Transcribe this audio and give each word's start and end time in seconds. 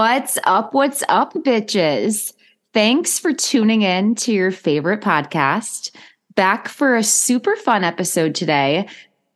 What's 0.00 0.38
up? 0.44 0.72
What's 0.72 1.02
up, 1.10 1.34
bitches? 1.34 2.32
Thanks 2.72 3.18
for 3.18 3.34
tuning 3.34 3.82
in 3.82 4.14
to 4.14 4.32
your 4.32 4.50
favorite 4.50 5.02
podcast. 5.02 5.94
Back 6.34 6.68
for 6.68 6.96
a 6.96 7.04
super 7.04 7.54
fun 7.54 7.84
episode 7.84 8.34
today. 8.34 8.88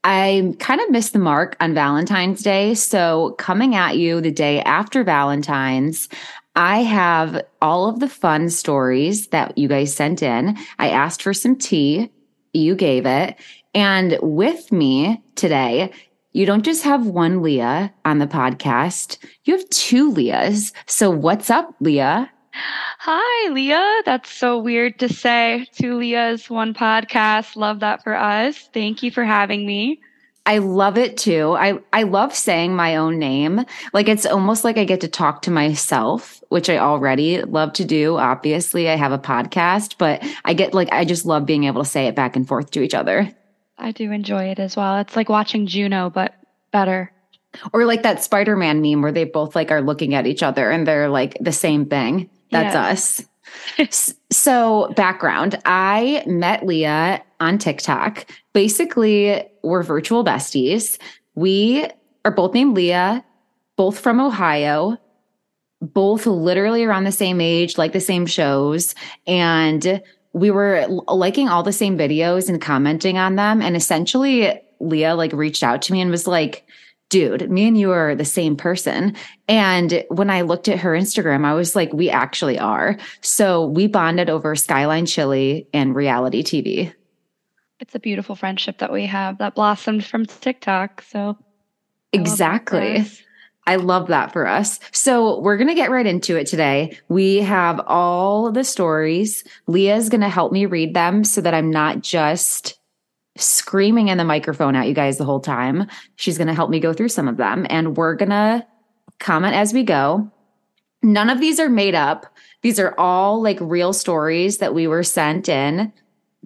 I 0.05 0.55
kind 0.61 0.81
of 0.81 0.89
missed 0.89 1.13
the 1.13 1.19
mark 1.19 1.55
on 1.61 1.75
Valentine's 1.75 2.43
Day. 2.43 2.73
So, 2.73 3.35
coming 3.37 3.75
at 3.75 3.99
you 3.99 4.23
the 4.23 4.31
day 4.31 4.63
after 4.63 5.05
Valentine's, 5.05 6.09
I 6.57 6.79
have 6.79 7.45
all 7.61 7.87
of 7.87 8.01
the 8.01 8.09
fun 8.09 8.49
stories 8.49 9.27
that 9.27 9.59
you 9.59 9.69
guys 9.69 9.95
sent 9.95 10.23
in. 10.23 10.57
I 10.79 10.89
asked 10.89 11.21
for 11.21 11.35
some 11.35 11.57
tea, 11.57 12.11
you 12.55 12.75
gave 12.75 13.05
it. 13.05 13.37
And 13.75 14.19
with 14.23 14.73
me 14.73 15.23
today 15.35 15.93
you 16.35 16.45
don't 16.45 16.65
just 16.65 16.83
have 16.83 17.07
one 17.07 17.43
Leah 17.43 17.95
on 18.05 18.19
the 18.19 18.27
podcast, 18.27 19.19
you 19.45 19.57
have 19.57 19.69
two 19.71 20.11
Leahs. 20.11 20.73
So, 20.87 21.09
what's 21.09 21.49
up, 21.49 21.75
Leah? 21.81 22.29
Hi, 22.53 23.51
Leah. 23.51 24.03
That's 24.05 24.31
so 24.31 24.59
weird 24.59 24.99
to 24.99 25.09
say. 25.09 25.67
Two 25.77 25.97
Leahs, 25.97 26.51
one 26.51 26.75
podcast. 26.75 27.55
Love 27.55 27.81
that 27.81 28.03
for 28.03 28.17
us. 28.17 28.69
Thank 28.75 29.03
you 29.03 29.13
for 29.13 29.25
having 29.25 29.65
me. 29.65 30.01
I 30.47 30.59
love 30.59 30.99
it 30.99 31.17
too. 31.17 31.57
I, 31.57 31.79
I 31.93 32.03
love 32.03 32.35
saying 32.35 32.75
my 32.75 32.97
own 32.97 33.19
name. 33.19 33.65
Like 33.93 34.09
it's 34.09 34.27
almost 34.27 34.65
like 34.65 34.77
I 34.77 34.85
get 34.85 35.01
to 35.01 35.09
talk 35.09 35.43
to 35.43 35.51
myself, 35.51 36.43
which 36.49 36.69
I 36.69 36.79
already 36.79 37.43
love 37.43 37.73
to 37.75 37.85
do. 37.85 38.19
Obviously, 38.19 38.89
I 38.89 38.97
have 38.97 39.13
a 39.13 39.19
podcast, 39.19 39.95
but 39.99 40.23
I 40.45 40.53
get 40.53 40.75
like, 40.75 40.93
I 40.93 41.05
just 41.05 41.25
love 41.25 41.47
being 41.47 41.65
able 41.65 41.83
to 41.83 41.89
say 41.89 42.09
it 42.09 42.17
back 42.17 42.37
and 42.37 42.47
forth 42.47 42.73
to 42.73 42.83
each 42.83 42.95
other. 42.95 43.33
I 43.79 43.93
do 43.93 44.13
enjoy 44.13 44.45
it 44.45 44.59
as 44.59 44.77
well. 44.77 44.99
It's 44.99 45.17
like 45.17 45.29
watching 45.29 45.67
Juno, 45.67 46.11
but 46.11 46.35
better. 46.71 47.13
Or 47.73 47.85
like 47.85 48.03
that 48.03 48.23
Spider 48.23 48.57
Man 48.57 48.81
meme 48.81 49.03
where 49.03 49.13
they 49.13 49.25
both 49.25 49.55
like 49.55 49.71
are 49.71 49.83
looking 49.83 50.15
at 50.15 50.27
each 50.27 50.43
other 50.43 50.71
and 50.71 50.87
they're 50.87 51.09
like 51.09 51.37
the 51.41 51.53
same 51.53 51.87
thing. 51.87 52.31
That's 52.51 52.75
us. 52.75 53.25
so, 54.31 54.93
background 54.97 55.61
I 55.65 56.23
met 56.27 56.67
Leah 56.67 57.23
on 57.41 57.59
TikTok. 57.59 58.27
Basically, 58.53 59.45
we're 59.63 59.83
virtual 59.83 60.25
besties. 60.25 60.99
We 61.35 61.87
are 62.25 62.31
both 62.31 62.55
named 62.55 62.75
Leah, 62.77 63.25
both 63.77 63.99
from 63.99 64.21
Ohio, 64.21 64.97
both 65.81 66.27
literally 66.27 66.85
around 66.85 67.05
the 67.05 67.13
same 67.13 67.41
age, 67.41 67.77
like 67.77 67.93
the 67.93 68.01
same 68.01 68.27
shows. 68.27 68.95
And 69.27 70.03
we 70.35 70.51
were 70.51 70.87
liking 71.09 71.49
all 71.49 71.63
the 71.63 71.73
same 71.73 71.97
videos 71.97 72.49
and 72.49 72.61
commenting 72.61 73.17
on 73.17 73.37
them. 73.37 73.63
And 73.63 73.77
essentially, 73.77 74.61
Leah 74.81 75.15
like 75.15 75.33
reached 75.33 75.63
out 75.63 75.81
to 75.83 75.93
me 75.93 76.01
and 76.01 76.11
was 76.11 76.27
like, 76.27 76.67
dude, 77.09 77.49
me 77.51 77.69
and 77.69 77.79
you 77.79 77.93
are 77.93 78.17
the 78.17 78.25
same 78.25 78.57
person. 78.57 79.15
And 79.49 80.05
when 80.09 80.31
I 80.31 80.41
looked 80.41 80.69
at 80.69 80.81
her 80.81 80.91
Instagram, 80.93 81.45
I 81.45 81.55
was 81.55 81.77
like, 81.77 81.93
we 81.93 82.11
actually 82.11 82.59
are. 82.59 82.99
So 83.21 83.67
we 83.67 83.87
bonded 83.87 84.29
over 84.29 84.57
Skyline 84.57 85.07
Chili 85.07 85.69
and 85.73 85.95
reality 85.95 86.43
TV. 86.43 86.93
It's 87.79 87.95
a 87.95 88.01
beautiful 88.01 88.35
friendship 88.35 88.79
that 88.79 88.93
we 88.93 89.07
have 89.07 89.39
that 89.39 89.55
blossomed 89.55 90.05
from 90.05 90.27
TikTok. 90.27 91.03
So 91.03 91.39
exactly. 92.13 93.05
I 93.67 93.77
love 93.77 94.09
that 94.09 94.33
for 94.33 94.47
us. 94.47 94.79
So 94.93 95.41
we're 95.41 95.57
going 95.57 95.69
to 95.69 95.75
get 95.75 95.91
right 95.91 96.07
into 96.07 96.37
it 96.37 96.47
today. 96.47 96.99
We 97.09 97.39
have 97.39 97.81
all 97.87 98.53
the 98.53 98.65
stories. 98.65 99.43
Leah's 99.67 100.09
going 100.09 100.21
to 100.21 100.29
help 100.29 100.53
me 100.53 100.67
read 100.67 100.95
them 100.95 101.25
so 101.25 101.41
that 101.41 101.55
I'm 101.55 101.71
not 101.71 102.03
just 102.03 102.79
screaming 103.37 104.09
in 104.09 104.19
the 104.19 104.25
microphone 104.25 104.77
at 104.77 104.87
you 104.87 104.95
guys 104.95 105.19
the 105.19 105.25
whole 105.25 105.41
time. 105.41 105.89
She's 106.17 106.39
going 106.39 106.49
to 106.49 106.55
help 106.55 106.71
me 106.71 106.79
go 106.79 106.93
through 106.93 107.09
some 107.09 107.27
of 107.27 107.37
them 107.37 107.67
and 107.71 107.97
we're 107.97 108.15
going 108.15 108.31
to 108.31 108.67
comment 109.19 109.55
as 109.55 109.73
we 109.73 109.83
go. 109.83 110.31
None 111.03 111.31
of 111.31 111.41
these 111.41 111.59
are 111.59 111.69
made 111.69 111.95
up. 111.95 112.27
These 112.63 112.79
are 112.79 112.95
all 112.99 113.43
like 113.43 113.59
real 113.61 113.93
stories 113.93 114.59
that 114.59 114.75
we 114.75 114.87
were 114.87 115.03
sent 115.03 115.49
in 115.49 115.93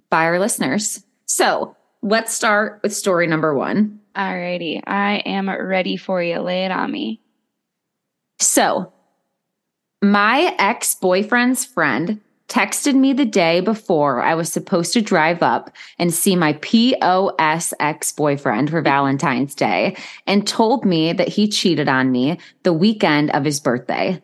by 0.09 0.25
our 0.25 0.39
listeners. 0.39 1.03
So 1.25 1.75
let's 2.01 2.33
start 2.33 2.79
with 2.83 2.95
story 2.95 3.27
number 3.27 3.53
one. 3.53 3.98
Alrighty, 4.15 4.81
I 4.85 5.17
am 5.25 5.49
ready 5.49 5.97
for 5.97 6.21
you. 6.21 6.39
Lay 6.39 6.65
it 6.65 6.71
on 6.71 6.91
me. 6.91 7.21
So, 8.39 8.93
my 10.01 10.55
ex 10.57 10.95
boyfriend's 10.95 11.65
friend 11.65 12.21
texted 12.47 12.95
me 12.95 13.13
the 13.13 13.25
day 13.25 13.61
before 13.61 14.21
I 14.21 14.33
was 14.33 14.51
supposed 14.51 14.91
to 14.93 15.01
drive 15.01 15.43
up 15.43 15.69
and 15.99 16.13
see 16.13 16.35
my 16.35 16.53
POS 16.53 17.73
ex 17.79 18.11
boyfriend 18.11 18.71
for 18.71 18.81
Valentine's 18.81 19.53
Day 19.53 19.95
and 20.25 20.47
told 20.47 20.83
me 20.83 21.13
that 21.13 21.27
he 21.27 21.47
cheated 21.47 21.87
on 21.87 22.11
me 22.11 22.39
the 22.63 22.73
weekend 22.73 23.29
of 23.31 23.45
his 23.45 23.59
birthday. 23.59 24.21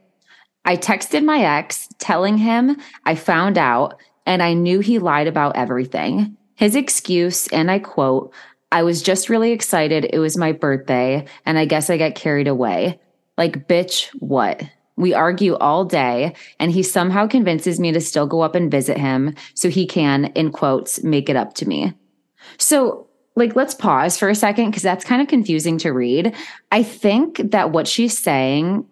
I 0.66 0.75
texted 0.75 1.24
my 1.24 1.40
ex 1.41 1.88
telling 2.00 2.38
him 2.38 2.78
I 3.06 3.13
found 3.13 3.57
out 3.57 4.00
and 4.25 4.41
I 4.41 4.53
knew 4.53 4.79
he 4.79 4.97
lied 4.97 5.28
about 5.28 5.56
everything. 5.56 6.35
His 6.56 6.75
excuse, 6.75 7.47
and 7.50 7.69
I 7.69 7.79
quote, 7.79 8.34
I 8.72 8.84
was 8.84 9.02
just 9.02 9.30
really 9.30 9.52
excited. 9.52 10.09
It 10.12 10.20
was 10.20 10.38
my 10.38 10.52
birthday, 10.52 11.26
and 11.46 11.58
I 11.58 11.66
guess 11.66 11.90
I 11.90 11.98
got 11.98 12.16
carried 12.16 12.48
away. 12.48 13.00
Like, 13.38 13.68
bitch, 13.68 14.08
what? 14.20 14.64
We 14.98 15.14
argue 15.14 15.56
all 15.56 15.86
day, 15.86 16.36
and 16.59 16.72
he 16.72 16.84
somehow 16.84 17.28
convinces 17.28 17.80
me 17.80 17.92
to 17.92 18.02
still 18.02 18.28
go 18.28 18.42
up 18.42 18.56
and 18.56 18.72
visit 18.72 18.98
him 18.98 19.36
so 19.54 19.70
he 19.70 19.86
can, 19.86 20.25
in 20.36 20.52
quotes, 20.52 21.04
make 21.04 21.30
it 21.30 21.36
up 21.36 21.54
to 21.56 21.68
me. 21.68 21.94
So, 22.58 23.08
like, 23.36 23.56
let's 23.56 23.74
pause 23.74 24.18
for 24.18 24.30
a 24.30 24.36
second 24.36 24.70
because 24.70 24.84
that's 24.84 25.04
kind 25.04 25.22
of 25.22 25.28
confusing 25.28 25.78
to 25.80 25.92
read. 25.92 26.34
I 26.72 26.84
think 26.84 27.52
that 27.52 27.72
what 27.72 27.88
she's 27.88 28.18
saying, 28.18 28.86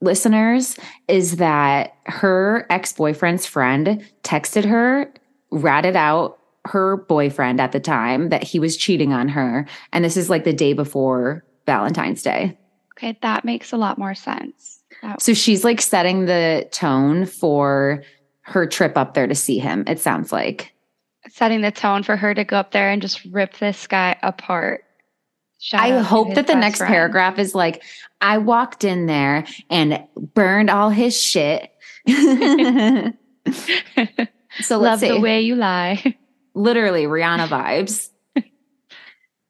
listeners, 0.00 0.76
is 1.08 1.36
that 1.36 1.96
her 2.06 2.66
ex 2.70 2.92
boyfriend's 2.92 3.46
friend 3.46 4.04
texted 4.22 4.64
her, 4.64 5.12
ratted 5.50 5.96
out 5.96 6.38
her 6.64 6.96
boyfriend 6.96 7.60
at 7.60 7.72
the 7.72 7.80
time 7.80 8.28
that 8.28 8.42
he 8.42 8.58
was 8.58 8.76
cheating 8.76 9.12
on 9.12 9.28
her. 9.28 9.66
And 9.92 10.04
this 10.04 10.16
is 10.16 10.30
like 10.30 10.44
the 10.44 10.52
day 10.52 10.72
before 10.72 11.44
Valentine's 11.66 12.22
Day. 12.22 12.56
Okay, 12.96 13.18
that 13.22 13.44
makes 13.44 13.72
a 13.72 13.76
lot 13.76 13.98
more 13.98 14.14
sense. 14.14 14.82
That- 15.02 15.20
so 15.20 15.34
she's 15.34 15.64
like 15.64 15.80
setting 15.80 16.26
the 16.26 16.68
tone 16.70 17.26
for 17.26 18.02
her 18.42 18.66
trip 18.66 18.96
up 18.96 19.14
there 19.14 19.26
to 19.26 19.34
see 19.34 19.58
him, 19.58 19.84
it 19.86 19.98
sounds 19.98 20.32
like. 20.32 20.72
Setting 21.28 21.60
the 21.62 21.70
tone 21.70 22.02
for 22.02 22.16
her 22.16 22.34
to 22.34 22.44
go 22.44 22.56
up 22.56 22.72
there 22.72 22.90
and 22.90 23.00
just 23.00 23.24
rip 23.26 23.58
this 23.58 23.86
guy 23.86 24.16
apart. 24.22 24.84
Shout 25.60 25.80
I 25.80 26.00
hope 26.00 26.34
that 26.34 26.48
the 26.48 26.56
next 26.56 26.78
friend. 26.78 26.92
paragraph 26.92 27.38
is 27.38 27.54
like, 27.54 27.84
I 28.20 28.38
walked 28.38 28.82
in 28.82 29.06
there 29.06 29.46
and 29.70 30.02
burned 30.34 30.70
all 30.70 30.90
his 30.90 31.20
shit. 31.20 31.70
so 34.60 34.78
love 34.78 35.00
the 35.00 35.20
way 35.20 35.40
you 35.40 35.54
lie. 35.54 36.16
literally 36.54 37.04
Rihanna 37.04 37.48
vibes. 37.48 38.10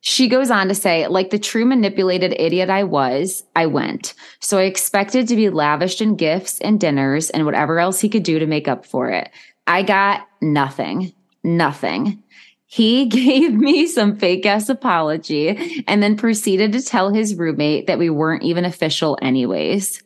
She 0.04 0.26
goes 0.26 0.50
on 0.50 0.66
to 0.66 0.74
say, 0.74 1.06
like 1.06 1.30
the 1.30 1.38
true 1.38 1.64
manipulated 1.64 2.34
idiot 2.36 2.68
I 2.68 2.82
was, 2.82 3.44
I 3.54 3.66
went. 3.66 4.14
So 4.40 4.58
I 4.58 4.62
expected 4.62 5.28
to 5.28 5.36
be 5.36 5.48
lavished 5.48 6.00
in 6.00 6.16
gifts 6.16 6.58
and 6.58 6.80
dinners 6.80 7.30
and 7.30 7.46
whatever 7.46 7.78
else 7.78 8.00
he 8.00 8.08
could 8.08 8.24
do 8.24 8.40
to 8.40 8.46
make 8.46 8.66
up 8.66 8.84
for 8.84 9.10
it. 9.10 9.30
I 9.68 9.84
got 9.84 10.26
nothing, 10.40 11.12
nothing. 11.44 12.20
He 12.66 13.06
gave 13.06 13.54
me 13.54 13.86
some 13.86 14.16
fake 14.16 14.44
ass 14.44 14.68
apology 14.68 15.84
and 15.86 16.02
then 16.02 16.16
proceeded 16.16 16.72
to 16.72 16.82
tell 16.82 17.12
his 17.12 17.36
roommate 17.36 17.86
that 17.86 18.00
we 18.00 18.10
weren't 18.10 18.42
even 18.42 18.64
official, 18.64 19.16
anyways. 19.22 20.02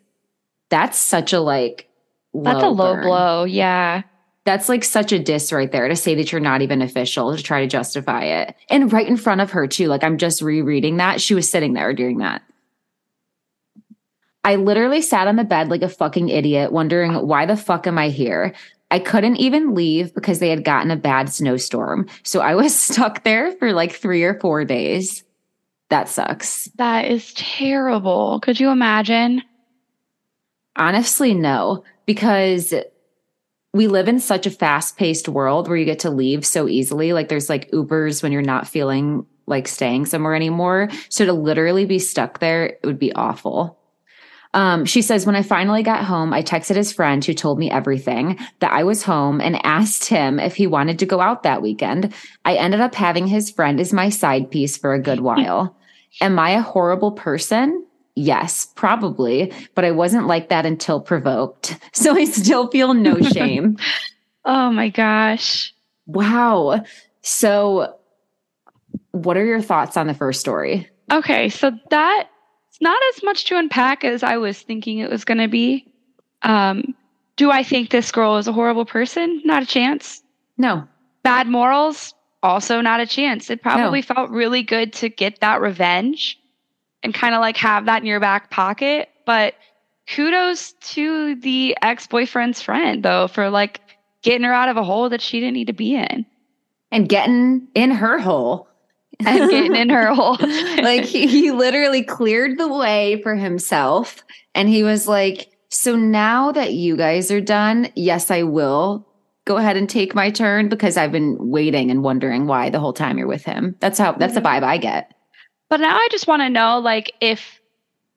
That's 0.69 0.99
such 0.99 1.33
a 1.33 1.41
like, 1.41 1.89
that's 2.35 2.63
a 2.63 2.69
low 2.69 2.97
burn. 2.97 3.05
blow. 3.05 3.45
Yeah. 3.45 4.03
That's 4.47 4.69
like 4.69 4.85
such 4.85 5.11
a 5.11 5.19
diss 5.19 5.53
right 5.53 5.73
there 5.73 5.89
to 5.89 5.97
say 5.97 6.15
that 6.15 6.31
you're 6.31 6.41
not 6.41 6.63
even 6.63 6.81
official 6.81 7.37
to 7.37 7.43
try 7.43 7.63
to 7.63 7.67
justify 7.67 8.23
it. 8.23 8.55
And 8.71 8.93
right 8.93 9.07
in 9.07 9.17
front 9.17 9.41
of 9.41 9.51
her, 9.51 9.67
too. 9.67 9.89
Like 9.89 10.05
I'm 10.05 10.19
just 10.19 10.41
rereading 10.41 10.99
that. 10.99 11.21
She 11.21 11.35
was 11.35 11.51
sitting 11.51 11.73
there 11.73 11.93
doing 11.93 12.19
that. 12.19 12.43
I 14.45 14.55
literally 14.55 15.03
sat 15.03 15.27
on 15.27 15.35
the 15.35 15.43
bed 15.43 15.69
like 15.69 15.83
a 15.83 15.89
fucking 15.89 16.29
idiot, 16.29 16.71
wondering 16.71 17.15
why 17.27 17.45
the 17.45 17.57
fuck 17.57 17.89
am 17.89 17.99
I 17.99 18.09
here? 18.09 18.55
I 18.93 19.01
couldn't 19.01 19.39
even 19.39 19.75
leave 19.75 20.15
because 20.15 20.39
they 20.39 20.51
had 20.51 20.65
gotten 20.65 20.93
a 20.93 20.97
bad 20.97 21.29
snowstorm. 21.29 22.07
So 22.23 22.41
I 22.41 22.55
was 22.55 22.79
stuck 22.81 23.25
there 23.25 23.51
for 23.57 23.73
like 23.73 23.91
three 23.91 24.23
or 24.23 24.39
four 24.39 24.65
days. 24.65 25.25
That 25.91 26.09
sucks. 26.09 26.67
That 26.77 27.07
is 27.07 27.35
terrible. 27.35 28.39
Could 28.39 28.61
you 28.61 28.71
imagine? 28.71 29.43
Honestly, 30.77 31.35
no, 31.35 31.83
because 32.07 32.73
we 33.77 33.87
live 33.87 34.09
in 34.09 34.21
such 34.21 34.47
a 34.47 34.51
fast 34.51 34.97
paced 34.97 35.29
world 35.29 35.69
where 35.69 35.77
you 35.77 35.85
get 35.85 36.01
to 36.01 36.11
leave 36.11 36.45
so 36.47 36.69
easily. 36.69 37.13
Like 37.13 37.29
there's 37.29 37.49
like 37.49 37.71
Ubers 37.71 38.23
when 38.23 38.33
you're 38.33 38.43
not 38.43 38.67
feeling 38.67 39.27
like 39.47 39.69
staying 39.69 40.07
somewhere 40.07 40.35
anymore. 40.35 40.89
So 41.09 41.25
to 41.25 41.33
literally 41.33 41.85
be 41.85 41.99
stuck 41.99 42.41
there, 42.41 42.67
it 42.67 42.81
would 42.85 42.99
be 42.99 43.13
awful. 43.13 43.79
Um, 44.55 44.87
she 44.87 45.03
says, 45.03 45.27
when 45.27 45.37
I 45.37 45.43
finally 45.43 45.83
got 45.83 46.05
home, 46.05 46.33
I 46.33 46.43
texted 46.43 46.77
his 46.77 46.93
friend 46.93 47.23
who 47.23 47.35
told 47.35 47.59
me 47.59 47.71
everything 47.71 48.39
that 48.61 48.73
I 48.73 48.85
was 48.85 49.03
home 49.03 49.41
and 49.41 49.65
asked 49.67 50.07
him 50.07 50.41
if 50.41 50.57
he 50.57 50.67
wanted 50.67 50.99
to 51.01 51.07
go 51.07 51.21
out 51.21 51.43
that 51.43 51.61
weekend. 51.61 52.15
I 52.45 52.55
ended 52.55 52.81
up 52.81 52.95
having 52.95 53.27
his 53.27 53.51
friend 53.51 53.79
as 53.79 53.93
my 53.93 54.09
side 54.09 54.51
piece 54.51 54.77
for 54.79 54.95
a 54.95 55.03
good 55.03 55.21
while. 55.21 55.77
Am 56.23 56.39
I 56.39 56.51
a 56.51 56.63
horrible 56.63 57.13
person? 57.13 57.85
Yes, 58.17 58.67
probably, 58.75 59.53
but 59.75 59.85
I 59.85 59.93
wasn't 59.93 60.27
like 60.27 60.49
that 60.49 60.67
until 60.67 61.01
provoked. 61.01 61.79
So 61.93 62.15
I 62.15 62.25
still 62.25 62.69
feel 62.69 62.93
no 62.93 63.21
shame. 63.33 63.79
oh 64.45 64.71
my 64.71 64.91
gosh. 64.91 65.75
Wow. 66.07 66.85
So, 67.23 67.97
what 69.13 69.37
are 69.37 69.45
your 69.45 69.63
thoughts 69.63 69.97
on 69.97 70.07
the 70.07 70.15
first 70.15 70.41
story? 70.41 70.89
Okay, 71.11 71.49
so 71.49 71.73
that's 71.91 72.29
not 72.81 73.01
as 73.15 73.23
much 73.23 73.47
to 73.47 73.57
unpack 73.57 74.05
as 74.05 74.23
I 74.23 74.37
was 74.37 74.61
thinking 74.61 74.99
it 74.99 75.11
was 75.11 75.25
going 75.25 75.39
to 75.39 75.49
be. 75.49 75.87
Um, 76.43 76.95
do 77.37 77.51
I 77.51 77.63
think 77.63 77.91
this 77.91 78.13
girl 78.13 78.37
is 78.37 78.47
a 78.47 78.53
horrible 78.53 78.85
person? 78.85 79.41
Not 79.45 79.63
a 79.63 79.67
chance. 79.67 80.23
No. 80.59 80.87
Bad 81.23 81.49
morals? 81.49 82.15
Also, 82.43 82.81
not 82.81 83.01
a 83.01 83.07
chance. 83.07 83.51
It 83.51 83.63
probably 83.63 84.01
no. 84.01 84.15
felt 84.15 84.31
really 84.31 84.63
good 84.63 84.93
to 84.95 85.09
get 85.09 85.41
that 85.41 85.61
revenge 85.61 86.39
and 87.07 87.15
kind 87.15 87.37
of 87.37 87.41
like 87.41 87.57
have 87.57 87.87
that 87.87 88.03
in 88.03 88.07
your 88.07 88.19
back 88.19 88.51
pocket. 88.51 89.09
But 89.25 89.55
kudos 90.09 90.73
to 90.73 91.37
the 91.37 91.77
ex 91.81 92.07
boyfriend's 92.09 92.61
friend, 92.61 93.03
though, 93.03 93.29
for 93.29 93.49
like 93.49 93.81
getting 94.23 94.43
her 94.43 94.53
out 94.53 94.69
of 94.69 94.77
a 94.77 94.83
hole 94.83 95.09
that 95.09 95.23
she 95.23 95.39
didn't 95.39 95.55
need 95.55 95.69
to 95.69 95.73
be 95.73 95.95
in. 95.95 96.27
And 96.91 97.09
getting 97.09 97.69
in 97.75 97.93
her 97.93 98.19
hole. 98.19 98.69
and 99.25 99.51
getting 99.51 99.77
in 99.77 99.89
her 99.89 100.13
hole. 100.13 100.37
like 100.83 101.05
he, 101.05 101.29
he 101.29 101.53
literally 101.53 102.03
cleared 102.03 102.59
the 102.59 102.69
way 102.69 103.23
for 103.23 103.37
himself. 103.37 104.25
And 104.55 104.69
he 104.69 104.83
was 104.83 105.07
like, 105.07 105.49
So 105.69 105.95
now 105.95 106.51
that 106.53 106.73
you 106.73 106.97
guys 106.97 107.31
are 107.31 107.41
done, 107.41 107.89
yes, 107.95 108.33
I 108.33 108.43
will 108.43 109.07
go 109.45 109.59
ahead 109.59 109.77
and 109.77 109.89
take 109.89 110.13
my 110.13 110.29
turn 110.29 110.69
because 110.69 110.97
I've 110.97 111.13
been 111.13 111.37
waiting 111.39 111.89
and 111.89 112.03
wondering 112.03 112.49
why 112.49 112.69
the 112.69 112.81
whole 112.81 112.93
time 112.93 113.17
you're 113.17 113.29
with 113.29 113.45
him. 113.45 113.77
That's 113.79 113.99
how 113.99 114.13
that's 114.13 114.35
the 114.35 114.41
mm-hmm. 114.41 114.65
vibe 114.65 114.69
I 114.69 114.79
get. 114.79 115.16
But 115.69 115.81
now 115.81 115.97
I 115.97 116.09
just 116.11 116.27
want 116.27 116.43
to 116.43 116.49
know 116.49 116.79
like 116.79 117.13
if 117.21 117.61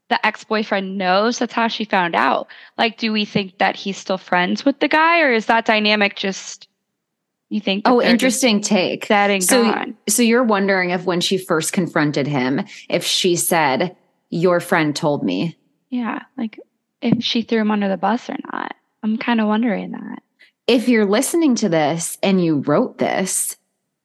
the 0.10 0.24
ex-boyfriend 0.25 0.98
knows 0.98 1.40
that's 1.40 1.54
how 1.54 1.68
she 1.68 1.86
found 1.86 2.16
out. 2.16 2.48
Like 2.78 2.98
do 2.98 3.12
we 3.12 3.25
think 3.25 3.57
that 3.60 3.75
he's 3.75 3.98
still 3.98 4.18
friends 4.18 4.66
with 4.66 4.80
the 4.80 4.88
guy 4.88 5.22
or 5.22 5.31
is 5.31 5.46
that 5.48 5.66
dynamic 5.66 6.16
just 6.16 6.68
you 7.50 7.60
think 7.60 7.84
Oh, 7.86 8.01
interesting 8.01 8.62
take. 8.62 9.07
That 9.07 9.42
so, 9.44 9.63
gone. 9.63 9.98
So 10.07 10.22
you're 10.22 10.44
wondering 10.44 10.92
if 10.92 11.06
when 11.06 11.22
she 11.22 11.38
first 11.38 11.74
confronted 11.74 12.28
him, 12.28 12.62
if 12.90 13.04
she 13.04 13.36
said, 13.36 13.96
Your 14.30 14.60
friend 14.60 14.96
told 14.96 15.24
me. 15.24 15.57
Yeah. 15.90 16.24
Like 16.38 16.60
if 17.01 17.24
she 17.24 17.42
threw 17.42 17.62
him 17.62 17.72
under 17.72 17.90
the 17.90 17.98
bus 17.98 18.30
or 18.30 18.38
not. 18.51 18.75
I'm 19.01 19.18
kind 19.18 19.40
of 19.42 19.48
wondering 19.48 19.92
that 19.92 20.22
if 20.69 20.88
you're 20.88 21.06
listening 21.06 21.56
to 21.56 21.68
this 21.68 22.19
and 22.22 22.44
you 22.44 22.57
wrote 22.60 23.00
this, 23.00 23.57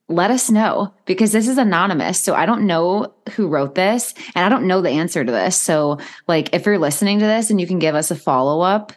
let 0.09 0.31
us 0.31 0.51
know 0.51 0.93
because 1.07 1.33
this 1.33 1.49
is 1.49 1.59
anonymous. 1.59 2.23
So 2.23 2.35
I 2.35 2.47
don't 2.47 2.67
know 2.67 3.13
who 3.33 3.49
wrote 3.49 3.75
this 3.75 4.15
and 4.35 4.45
I 4.45 4.49
don't 4.49 4.67
know 4.67 4.83
the 4.83 4.91
answer 4.91 5.25
to 5.25 5.33
this. 5.33 5.57
So, 5.57 5.99
like, 6.29 6.55
if 6.55 6.67
you're 6.67 6.79
listening 6.79 7.21
to 7.21 7.27
this 7.27 7.51
and 7.51 7.61
you 7.61 7.67
can 7.67 7.79
give 7.79 7.95
us 7.95 8.11
a 8.11 8.17
follow 8.17 8.61
up, 8.61 8.93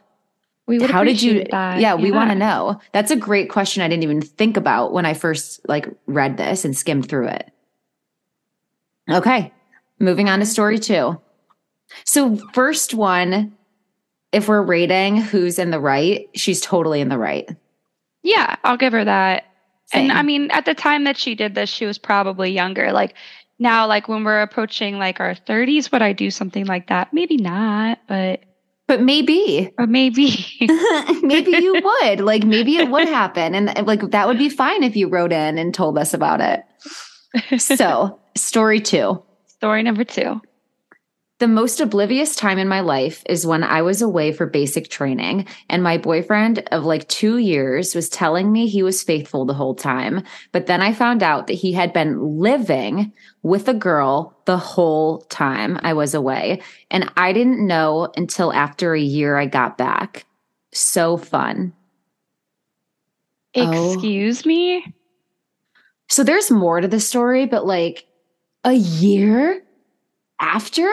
we 0.66 0.80
would 0.80 0.90
how 0.90 1.06
did 1.06 1.22
you 1.22 1.46
that. 1.52 1.80
yeah, 1.80 1.80
yeah. 1.80 1.96
we 1.96 2.12
want 2.12 2.30
to 2.30 2.36
know 2.36 2.82
that's 2.92 3.10
a 3.10 3.16
great 3.16 3.50
question 3.50 3.82
i 3.82 3.88
didn't 3.88 4.04
even 4.04 4.20
think 4.20 4.58
about 4.58 4.92
when 4.92 5.06
i 5.06 5.14
first 5.14 5.62
like 5.70 5.88
read 6.08 6.36
this 6.36 6.66
and 6.66 6.76
skimmed 6.76 7.08
through 7.08 7.28
it 7.28 7.50
okay 9.10 9.54
moving 9.98 10.28
on 10.28 10.40
to 10.40 10.46
story 10.46 10.78
two 10.78 11.18
so 12.04 12.36
first 12.52 12.94
one 12.94 13.58
if 14.32 14.48
we're 14.48 14.62
rating 14.62 15.18
who's 15.18 15.60
in 15.60 15.72
the 15.72 15.80
right, 15.80 16.30
she's 16.36 16.62
totally 16.62 17.02
in 17.02 17.10
the 17.10 17.18
right. 17.18 17.50
Yeah, 18.24 18.56
I'll 18.64 18.78
give 18.78 18.94
her 18.94 19.06
that. 19.06 19.46
Same. 19.88 20.10
And 20.10 20.18
I 20.18 20.22
mean, 20.22 20.52
at 20.52 20.66
the 20.66 20.74
time 20.74 21.06
that 21.06 21.18
she 21.18 21.36
did 21.36 21.56
this, 21.56 21.70
she 21.70 21.86
was 21.86 21.98
probably 21.98 22.52
younger. 22.52 22.92
Like 22.92 23.16
now, 23.60 23.88
like 23.88 24.08
when 24.08 24.24
we're 24.24 24.42
approaching 24.42 25.00
like 25.00 25.20
our 25.20 25.34
30s, 25.34 25.92
would 25.92 26.02
I 26.02 26.14
do 26.14 26.30
something 26.30 26.66
like 26.66 26.88
that? 26.88 27.14
Maybe 27.14 27.38
not, 27.38 28.00
but 28.08 28.42
but 28.88 29.02
maybe. 29.02 29.74
Or 29.78 29.86
maybe. 29.86 30.48
Maybe 31.22 31.52
you 31.52 31.74
would. 31.74 32.22
Like 32.22 32.46
maybe 32.46 32.78
it 32.78 32.90
would 32.90 33.10
happen. 33.10 33.54
And 33.54 33.86
like 33.86 34.00
that 34.12 34.30
would 34.30 34.38
be 34.38 34.48
fine 34.48 34.82
if 34.82 34.96
you 34.96 35.10
wrote 35.10 35.34
in 35.34 35.58
and 35.58 35.74
told 35.74 35.98
us 35.98 36.14
about 36.14 36.40
it. 36.42 36.64
So 37.60 38.18
story 38.36 38.80
two. 38.80 39.22
Story 39.48 39.84
number 39.84 40.06
two 40.06 40.42
the 41.40 41.48
most 41.48 41.80
oblivious 41.80 42.36
time 42.36 42.58
in 42.58 42.68
my 42.68 42.80
life 42.80 43.22
is 43.28 43.46
when 43.46 43.64
I 43.64 43.84
was 43.84 44.02
away 44.02 44.32
for 44.32 44.48
basic 44.48 44.90
training, 44.90 45.48
and 45.70 45.84
my 45.84 45.98
boyfriend 45.98 46.60
of 46.72 46.84
like 46.84 47.08
two 47.10 47.38
years 47.38 47.94
was 47.94 48.10
telling 48.10 48.52
me 48.52 48.68
he 48.68 48.82
was 48.82 49.04
faithful 49.04 49.46
the 49.46 49.54
whole 49.54 49.76
time. 49.76 50.24
But 50.52 50.66
then 50.66 50.82
I 50.82 50.94
found 50.94 51.22
out 51.22 51.46
that 51.48 51.54
he 51.54 51.74
had 51.74 51.94
been 51.94 52.40
living 52.40 53.14
with 53.44 53.68
a 53.68 53.74
girl 53.74 54.36
the 54.46 54.58
whole 54.58 55.20
time 55.30 55.80
I 55.84 55.94
was 55.94 56.16
away. 56.16 56.62
And 56.90 57.12
I 57.18 57.34
didn't 57.34 57.66
know 57.66 58.12
until 58.18 58.52
after 58.52 58.96
a 58.96 59.00
year 59.00 59.38
I 59.38 59.46
got 59.46 59.78
back. 59.78 60.26
So 60.74 61.18
fun. 61.18 61.74
Oh. 63.56 63.94
Excuse 63.94 64.44
oh. 64.44 64.48
me? 64.48 64.96
So 66.10 66.24
there's 66.24 66.50
more 66.50 66.82
to 66.82 66.88
the 66.88 67.00
story, 67.00 67.46
but 67.46 67.66
like 67.66 68.08
a 68.64 68.74
year 68.74 69.62
after? 70.40 70.90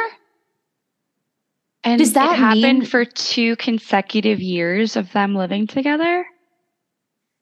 And 1.85 1.99
does 1.99 2.15
that 2.15 2.37
happen 2.37 2.61
mean, 2.61 2.85
for 2.87 3.05
two 3.05 3.57
consecutive 3.57 4.41
years 4.41 4.97
of 4.97 5.13
them 5.13 5.35
living 5.35 5.67
together? 5.67 6.27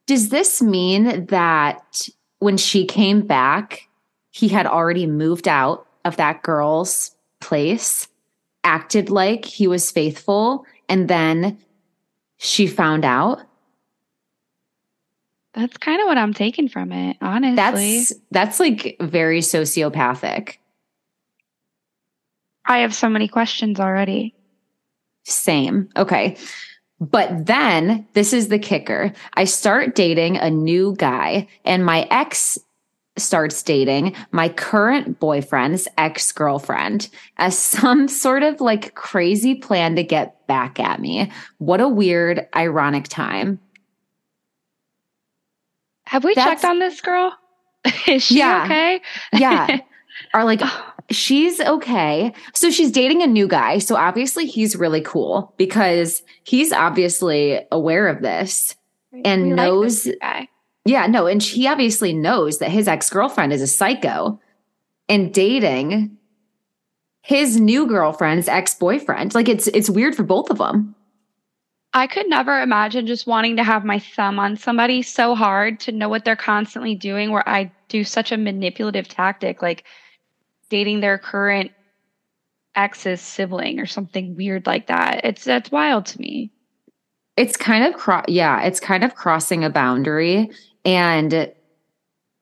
Does 0.06 0.31
this 0.31 0.61
mean 0.61 1.27
that 1.27 2.09
when 2.41 2.56
she 2.56 2.85
came 2.85 3.21
back, 3.25 3.89
he 4.31 4.49
had 4.49 4.67
already 4.67 5.06
moved 5.06 5.47
out 5.47 5.87
of 6.05 6.17
that 6.17 6.43
girl's 6.43 7.12
place, 7.41 8.09
acted 8.65 9.11
like 9.11 9.44
he 9.44 9.69
was 9.69 9.93
faithful, 9.93 10.67
and 10.88 11.06
then 11.09 11.56
she 12.38 12.67
found 12.67 13.05
out? 13.05 13.43
That's 15.55 15.77
kind 15.77 16.00
of 16.00 16.06
what 16.06 16.19
I'm 16.19 16.35
taking 16.35 16.69
from 16.69 16.91
it, 16.91 17.17
honestly. 17.21 17.55
That's 17.55 18.12
that's 18.31 18.59
like 18.59 18.97
very 19.00 19.41
sociopathic. 19.41 20.56
I 22.67 22.79
have 22.79 22.94
so 22.94 23.09
many 23.09 23.29
questions 23.29 23.81
already. 23.81 24.35
Same. 25.25 25.88
Okay. 25.97 26.37
But 27.00 27.47
then 27.47 28.06
this 28.12 28.32
is 28.32 28.49
the 28.49 28.59
kicker. 28.59 29.12
I 29.35 29.44
start 29.44 29.94
dating 29.94 30.37
a 30.37 30.50
new 30.50 30.94
guy, 30.97 31.49
and 31.64 31.85
my 31.85 32.06
ex 32.11 32.59
starts 33.19 33.62
dating 33.62 34.14
my 34.31 34.49
current 34.49 35.19
boyfriend's 35.21 35.87
ex 35.99 36.33
girlfriend 36.33 37.11
as 37.37 37.59
some 37.59 38.09
sort 38.09 38.42
of 38.42 38.61
like 38.61 38.95
crazy 38.95 39.54
plan 39.54 39.97
to 39.97 40.02
get 40.02 40.47
back 40.47 40.81
at 40.81 41.00
me. 41.00 41.31
What 41.59 41.81
a 41.81 41.88
weird, 41.88 42.47
ironic 42.57 43.09
time. 43.09 43.59
Have 46.07 46.25
we 46.25 46.35
That's, 46.35 46.62
checked 46.62 46.64
on 46.64 46.78
this 46.78 47.00
girl? 47.00 47.33
Is 48.07 48.23
she 48.23 48.38
yeah, 48.38 48.64
okay? 48.64 49.00
yeah. 49.33 49.78
Are 50.35 50.45
like 50.45 50.61
oh. 50.62 50.91
She's 51.12 51.61
okay. 51.61 52.33
So 52.54 52.71
she's 52.71 52.90
dating 52.90 53.23
a 53.23 53.26
new 53.26 53.47
guy. 53.47 53.78
So 53.78 53.97
obviously 53.97 54.47
he's 54.47 54.76
really 54.76 55.00
cool 55.00 55.54
because 55.57 56.23
he's 56.45 56.73
obviously 56.73 57.61
aware 57.71 58.09
of 58.09 58.23
this 58.23 58.75
and 59.25 59.45
we 59.45 59.50
knows. 59.50 60.07
Like 60.21 60.49
yeah, 60.85 61.07
no, 61.07 61.26
and 61.26 61.42
he 61.42 61.69
obviously 61.69 62.12
knows 62.12 62.59
that 62.59 62.71
his 62.71 62.88
ex 62.88 63.09
girlfriend 63.09 63.52
is 63.52 63.62
a 63.62 63.66
psycho 63.66 64.40
and 65.09 65.33
dating 65.33 66.16
his 67.23 67.61
new 67.61 67.87
girlfriend's 67.87 68.49
ex 68.49 68.75
boyfriend. 68.75 69.35
Like 69.35 69.49
it's 69.49 69.69
it's 69.69 69.90
weird 69.90 70.14
for 70.14 70.25
both 70.25 70.50
of 70.50 70.59
them. 70.59 70.95
I 71.95 72.07
could 72.07 72.26
never 72.28 72.61
imagine 72.61 73.07
just 73.07 73.26
wanting 73.26 73.57
to 73.57 73.64
have 73.64 73.85
my 73.85 73.99
thumb 73.99 74.38
on 74.38 74.57
somebody 74.57 75.02
so 75.02 75.35
hard 75.35 75.78
to 75.81 75.92
know 75.92 76.09
what 76.09 76.25
they're 76.25 76.37
constantly 76.37 76.95
doing 76.95 77.31
where 77.31 77.47
I 77.47 77.71
do 77.88 78.02
such 78.02 78.33
a 78.33 78.38
manipulative 78.38 79.09
tactic. 79.09 79.61
Like 79.61 79.85
dating 80.73 81.00
their 81.00 81.19
current 81.19 81.71
ex's 82.75 83.21
sibling 83.21 83.79
or 83.79 83.85
something 83.85 84.35
weird 84.35 84.67
like 84.67 84.87
that. 84.87 85.21
It's 85.23 85.45
that's 85.45 85.71
wild 85.71 86.07
to 86.07 86.19
me. 86.19 86.50
It's 87.37 87.59
kind 87.59 87.85
of 87.85 88.00
cro- 88.00 88.25
yeah, 88.26 88.62
it's 88.62 88.81
kind 88.81 89.05
of 89.05 89.14
crossing 89.14 89.64
a 89.64 89.69
boundary 89.71 90.50
and 90.87 91.52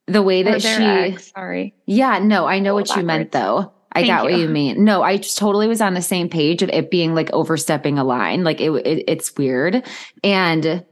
the 0.07 0.23
way 0.23 0.45
that 0.45 0.63
she 0.63 0.69
ex, 0.69 1.33
sorry. 1.33 1.75
Yeah, 1.87 2.21
no, 2.21 2.47
I 2.47 2.61
know 2.61 2.75
what 2.75 2.85
backwards. 2.87 3.01
you 3.01 3.07
meant 3.07 3.33
though. 3.33 3.73
I 3.93 4.03
Thank 4.03 4.07
got 4.07 4.25
you. 4.25 4.31
what 4.31 4.41
you 4.41 4.49
mean. 4.49 4.85
No, 4.85 5.03
I 5.03 5.17
just 5.17 5.37
totally 5.37 5.67
was 5.67 5.81
on 5.81 5.95
the 5.95 6.01
same 6.03 6.29
page 6.29 6.63
of 6.63 6.69
it 6.69 6.89
being 6.89 7.17
like 7.17 7.33
overstepping 7.33 7.99
a 7.99 8.05
line. 8.05 8.45
Like 8.45 8.61
it, 8.61 8.71
it 8.71 9.05
it's 9.09 9.37
weird. 9.37 9.85
And 10.23 10.85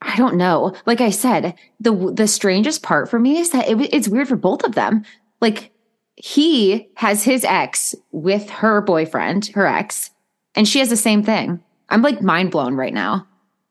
I 0.00 0.16
don't 0.16 0.34
know. 0.34 0.74
Like 0.84 1.00
I 1.00 1.10
said, 1.10 1.54
the 1.78 2.12
the 2.12 2.26
strangest 2.26 2.82
part 2.82 3.08
for 3.08 3.20
me 3.20 3.38
is 3.38 3.50
that 3.50 3.68
it, 3.68 3.80
it's 3.94 4.08
weird 4.08 4.26
for 4.26 4.34
both 4.34 4.64
of 4.64 4.74
them. 4.74 5.04
Like 5.40 5.72
he 6.16 6.88
has 6.96 7.24
his 7.24 7.44
ex 7.44 7.94
with 8.10 8.50
her 8.50 8.80
boyfriend, 8.80 9.46
her 9.54 9.66
ex, 9.66 10.10
and 10.54 10.68
she 10.68 10.78
has 10.78 10.90
the 10.90 10.96
same 10.96 11.22
thing. 11.22 11.62
I'm 11.88 12.02
like 12.02 12.22
mind 12.22 12.50
blown 12.50 12.74
right 12.74 12.94
now. 12.94 13.26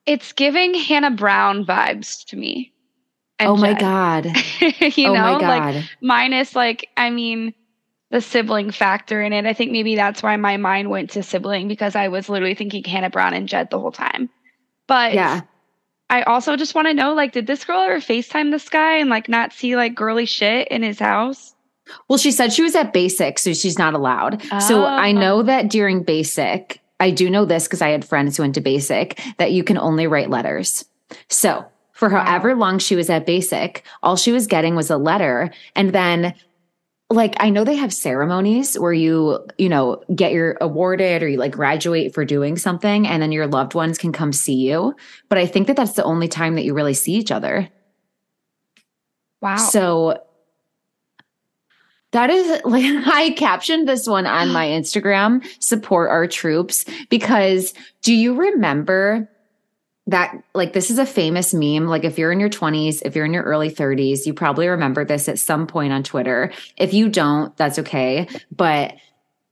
It's 0.06 0.32
giving 0.32 0.74
Hannah 0.74 1.10
Brown 1.10 1.64
vibes 1.64 2.24
to 2.26 2.36
me. 2.36 2.72
Oh 3.40 3.56
my 3.56 3.74
God. 3.74 4.26
you 4.96 5.08
oh 5.08 5.14
know, 5.14 5.38
like 5.38 5.84
minus 6.00 6.54
like, 6.54 6.88
I 6.96 7.10
mean, 7.10 7.54
the 8.10 8.20
sibling 8.20 8.70
factor 8.70 9.22
in 9.22 9.32
it. 9.32 9.46
I 9.46 9.54
think 9.54 9.72
maybe 9.72 9.96
that's 9.96 10.22
why 10.22 10.36
my 10.36 10.56
mind 10.56 10.90
went 10.90 11.10
to 11.10 11.22
sibling 11.22 11.66
because 11.66 11.96
I 11.96 12.08
was 12.08 12.28
literally 12.28 12.54
thinking 12.54 12.84
Hannah 12.84 13.10
Brown 13.10 13.34
and 13.34 13.48
Jed 13.48 13.70
the 13.70 13.80
whole 13.80 13.90
time. 13.90 14.28
But 14.86 15.14
Yeah. 15.14 15.42
I 16.10 16.22
also 16.22 16.56
just 16.56 16.74
want 16.74 16.88
to 16.88 16.94
know 16.94 17.14
like, 17.14 17.32
did 17.32 17.46
this 17.46 17.64
girl 17.64 17.80
ever 17.80 17.96
FaceTime 17.96 18.50
this 18.50 18.68
guy 18.68 18.98
and 18.98 19.08
like 19.08 19.30
not 19.30 19.52
see 19.52 19.76
like 19.76 19.94
girly 19.94 20.26
shit 20.26 20.68
in 20.68 20.82
his 20.82 20.98
house? 20.98 21.54
Well, 22.08 22.18
she 22.18 22.30
said 22.30 22.52
she 22.52 22.62
was 22.62 22.74
at 22.74 22.92
basic, 22.92 23.38
so 23.38 23.52
she's 23.52 23.78
not 23.78 23.94
allowed. 23.94 24.42
So 24.60 24.84
oh, 24.84 24.86
I 24.86 25.10
Oh. 25.10 25.18
know 25.18 25.42
that 25.42 25.68
during 25.70 26.02
basic, 26.02 26.80
I 27.00 27.10
do 27.10 27.28
know 27.30 27.44
this 27.44 27.64
because 27.66 27.82
I 27.82 27.88
had 27.88 28.04
friends 28.04 28.36
who 28.36 28.42
went 28.42 28.54
to 28.54 28.60
basic 28.60 29.20
that 29.38 29.52
you 29.52 29.64
can 29.64 29.78
only 29.78 30.06
write 30.06 30.30
letters. 30.30 30.84
So 31.28 31.64
for 31.92 32.08
Wow. 32.08 32.24
however 32.24 32.54
long 32.54 32.78
she 32.78 32.96
was 32.96 33.10
at 33.10 33.26
basic, 33.26 33.84
all 34.02 34.16
she 34.16 34.32
was 34.32 34.46
getting 34.46 34.74
was 34.76 34.90
a 34.90 34.96
letter. 34.96 35.50
And 35.76 35.92
then 35.92 36.34
like 37.10 37.34
I 37.40 37.50
know 37.50 37.62
they 37.64 37.76
have 37.76 37.92
ceremonies 37.92 38.78
where 38.78 38.92
you, 38.94 39.46
you 39.58 39.68
know, 39.68 40.02
get 40.14 40.32
your 40.32 40.56
awarded 40.62 41.22
or 41.22 41.28
you 41.28 41.36
like 41.36 41.52
graduate 41.52 42.14
for 42.14 42.24
doing 42.24 42.56
something 42.56 43.06
and 43.06 43.20
then 43.22 43.32
your 43.32 43.46
loved 43.46 43.74
ones 43.74 43.98
can 43.98 44.12
come 44.12 44.32
see 44.32 44.54
you. 44.54 44.94
But 45.28 45.36
I 45.38 45.44
think 45.44 45.66
that 45.66 45.76
that's 45.76 45.92
the 45.92 46.04
only 46.04 46.26
time 46.28 46.54
that 46.54 46.64
you 46.64 46.72
really 46.72 46.94
see 46.94 47.12
each 47.12 47.30
other. 47.30 47.68
Wow. 49.42 49.56
So 49.56 50.22
that 52.12 52.30
is 52.30 52.60
like 52.64 52.84
I 53.06 53.34
captioned 53.36 53.88
this 53.88 54.06
one 54.06 54.26
on 54.26 54.52
my 54.52 54.66
Instagram, 54.68 55.44
support 55.62 56.10
our 56.10 56.26
troops, 56.26 56.84
because 57.10 57.74
do 58.02 58.14
you 58.14 58.34
remember 58.34 59.28
that 60.06 60.42
like 60.54 60.72
this 60.72 60.90
is 60.90 60.98
a 60.98 61.06
famous 61.06 61.54
meme 61.54 61.86
like 61.86 62.02
if 62.02 62.18
you're 62.18 62.32
in 62.32 62.40
your 62.40 62.50
20s 62.50 63.02
if 63.04 63.14
you're 63.14 63.24
in 63.24 63.32
your 63.32 63.44
early 63.44 63.70
30s 63.70 64.26
you 64.26 64.34
probably 64.34 64.66
remember 64.66 65.04
this 65.04 65.28
at 65.28 65.38
some 65.38 65.64
point 65.64 65.92
on 65.92 66.02
twitter. 66.02 66.52
If 66.76 66.92
you 66.92 67.08
don't 67.08 67.56
that's 67.56 67.78
okay. 67.78 68.26
But 68.50 68.96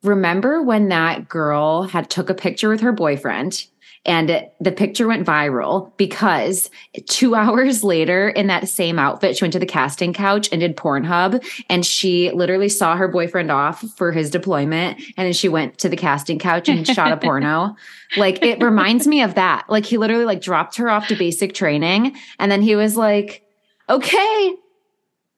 remember 0.02 0.60
when 0.60 0.88
that 0.88 1.28
girl 1.28 1.84
had 1.84 2.10
took 2.10 2.30
a 2.30 2.34
picture 2.34 2.68
with 2.68 2.80
her 2.80 2.90
boyfriend 2.90 3.64
and 4.06 4.30
it, 4.30 4.54
the 4.60 4.72
picture 4.72 5.06
went 5.06 5.26
viral 5.26 5.94
because 5.96 6.70
two 7.06 7.34
hours 7.34 7.84
later 7.84 8.28
in 8.30 8.46
that 8.46 8.68
same 8.68 8.98
outfit 8.98 9.36
she 9.36 9.44
went 9.44 9.52
to 9.52 9.58
the 9.58 9.66
casting 9.66 10.12
couch 10.12 10.48
and 10.50 10.60
did 10.60 10.76
pornhub. 10.76 11.44
And 11.68 11.84
she 11.84 12.30
literally 12.30 12.68
saw 12.68 12.96
her 12.96 13.08
boyfriend 13.08 13.50
off 13.50 13.82
for 13.96 14.12
his 14.12 14.30
deployment. 14.30 14.98
And 15.16 15.26
then 15.26 15.32
she 15.32 15.48
went 15.48 15.78
to 15.78 15.88
the 15.88 15.96
casting 15.96 16.38
couch 16.38 16.68
and 16.68 16.86
shot 16.86 17.12
a 17.12 17.16
porno. 17.22 17.76
Like 18.16 18.42
it 18.42 18.62
reminds 18.62 19.06
me 19.06 19.22
of 19.22 19.34
that. 19.34 19.68
Like 19.68 19.84
he 19.84 19.98
literally 19.98 20.24
like 20.24 20.40
dropped 20.40 20.76
her 20.76 20.88
off 20.88 21.08
to 21.08 21.16
basic 21.16 21.52
training. 21.52 22.16
And 22.38 22.50
then 22.50 22.62
he 22.62 22.76
was 22.76 22.96
like 22.96 23.44
okay 23.88 24.54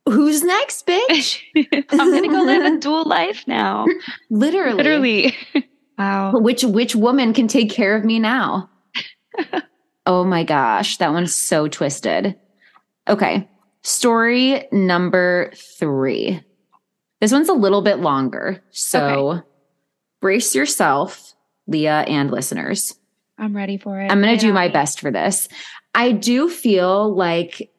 who's 0.07 0.43
next 0.43 0.87
bitch? 0.87 1.41
I'm 1.91 2.13
gonna 2.13 2.29
go 2.29 2.43
live 2.43 2.75
a 2.75 2.79
dual 2.79 3.05
life 3.05 3.45
now. 3.47 3.87
literally. 4.31 4.75
Literally. 4.75 5.37
Wow. 6.03 6.33
which 6.33 6.65
which 6.65 6.95
woman 6.95 7.33
can 7.33 7.49
take 7.49 7.71
care 7.71 7.97
of 7.97 8.05
me 8.05 8.19
now 8.19 8.71
oh 10.07 10.25
my 10.25 10.45
gosh 10.45 10.97
that 10.99 11.13
one's 11.13 11.35
so 11.35 11.69
twisted 11.69 12.37
okay 13.09 13.49
story 13.83 14.67
number 14.73 15.53
three 15.55 16.43
this 17.21 17.33
one's 17.33 17.49
a 17.49 17.55
little 17.55 17.83
bit 17.83 17.99
longer 17.99 18.63
so 18.71 19.43
brace 20.21 20.55
yourself 20.55 21.35
leah 21.67 22.01
and 22.01 22.31
listeners 22.31 22.95
I'm 23.39 23.57
ready 23.57 23.77
for 23.77 24.01
it. 24.01 24.11
i'm 24.11 24.21
going 24.21 24.37
to 24.37 24.41
do 24.41 24.53
my 24.53 24.69
best 24.69 25.01
for 25.01 25.11
this 25.11 25.49
i 25.95 26.13
do 26.13 26.49
feel 26.49 27.15
like 27.15 27.71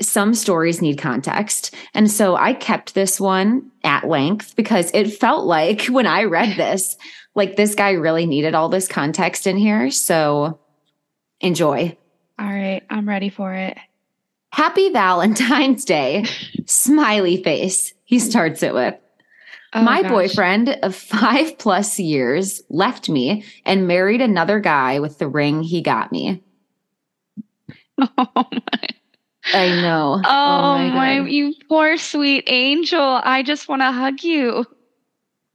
some 0.00 0.34
stories 0.34 0.82
need 0.82 0.98
context. 0.98 1.74
And 1.94 2.10
so 2.10 2.36
I 2.36 2.52
kept 2.52 2.94
this 2.94 3.20
one 3.20 3.70
at 3.82 4.06
length 4.06 4.54
because 4.56 4.90
it 4.92 5.12
felt 5.12 5.46
like 5.46 5.86
when 5.86 6.06
I 6.06 6.24
read 6.24 6.56
this, 6.56 6.96
like 7.36 7.54
this 7.54 7.74
guy 7.76 7.92
really 7.92 8.26
needed 8.26 8.54
all 8.54 8.68
this 8.68 8.88
context 8.88 9.46
in 9.46 9.56
here. 9.56 9.90
So 9.92 10.58
enjoy. 11.40 11.96
All 12.38 12.46
right. 12.46 12.82
I'm 12.90 13.08
ready 13.08 13.28
for 13.28 13.52
it. 13.52 13.78
Happy 14.52 14.90
Valentine's 14.90 15.84
Day. 15.84 16.24
Smiley 16.66 17.42
face. 17.42 17.92
He 18.04 18.18
starts 18.18 18.62
it 18.62 18.74
with. 18.74 18.94
Oh, 19.74 19.82
My 19.82 20.02
gosh. 20.02 20.10
boyfriend 20.10 20.70
of 20.82 20.94
five 20.96 21.58
plus 21.58 21.98
years 21.98 22.62
left 22.70 23.08
me 23.08 23.44
and 23.66 23.86
married 23.86 24.22
another 24.22 24.58
guy 24.58 24.98
with 25.00 25.18
the 25.18 25.28
ring 25.28 25.62
he 25.62 25.82
got 25.82 26.10
me. 26.10 26.42
Oh 27.98 28.44
my. 28.52 28.88
I 29.54 29.68
know. 29.80 30.20
Oh, 30.24 30.28
oh 30.28 30.78
my, 30.90 31.18
God. 31.18 31.30
you 31.30 31.54
poor 31.68 31.96
sweet 31.96 32.44
angel. 32.46 33.00
I 33.00 33.42
just 33.42 33.68
want 33.68 33.80
to 33.80 33.92
hug 33.92 34.22
you. 34.22 34.66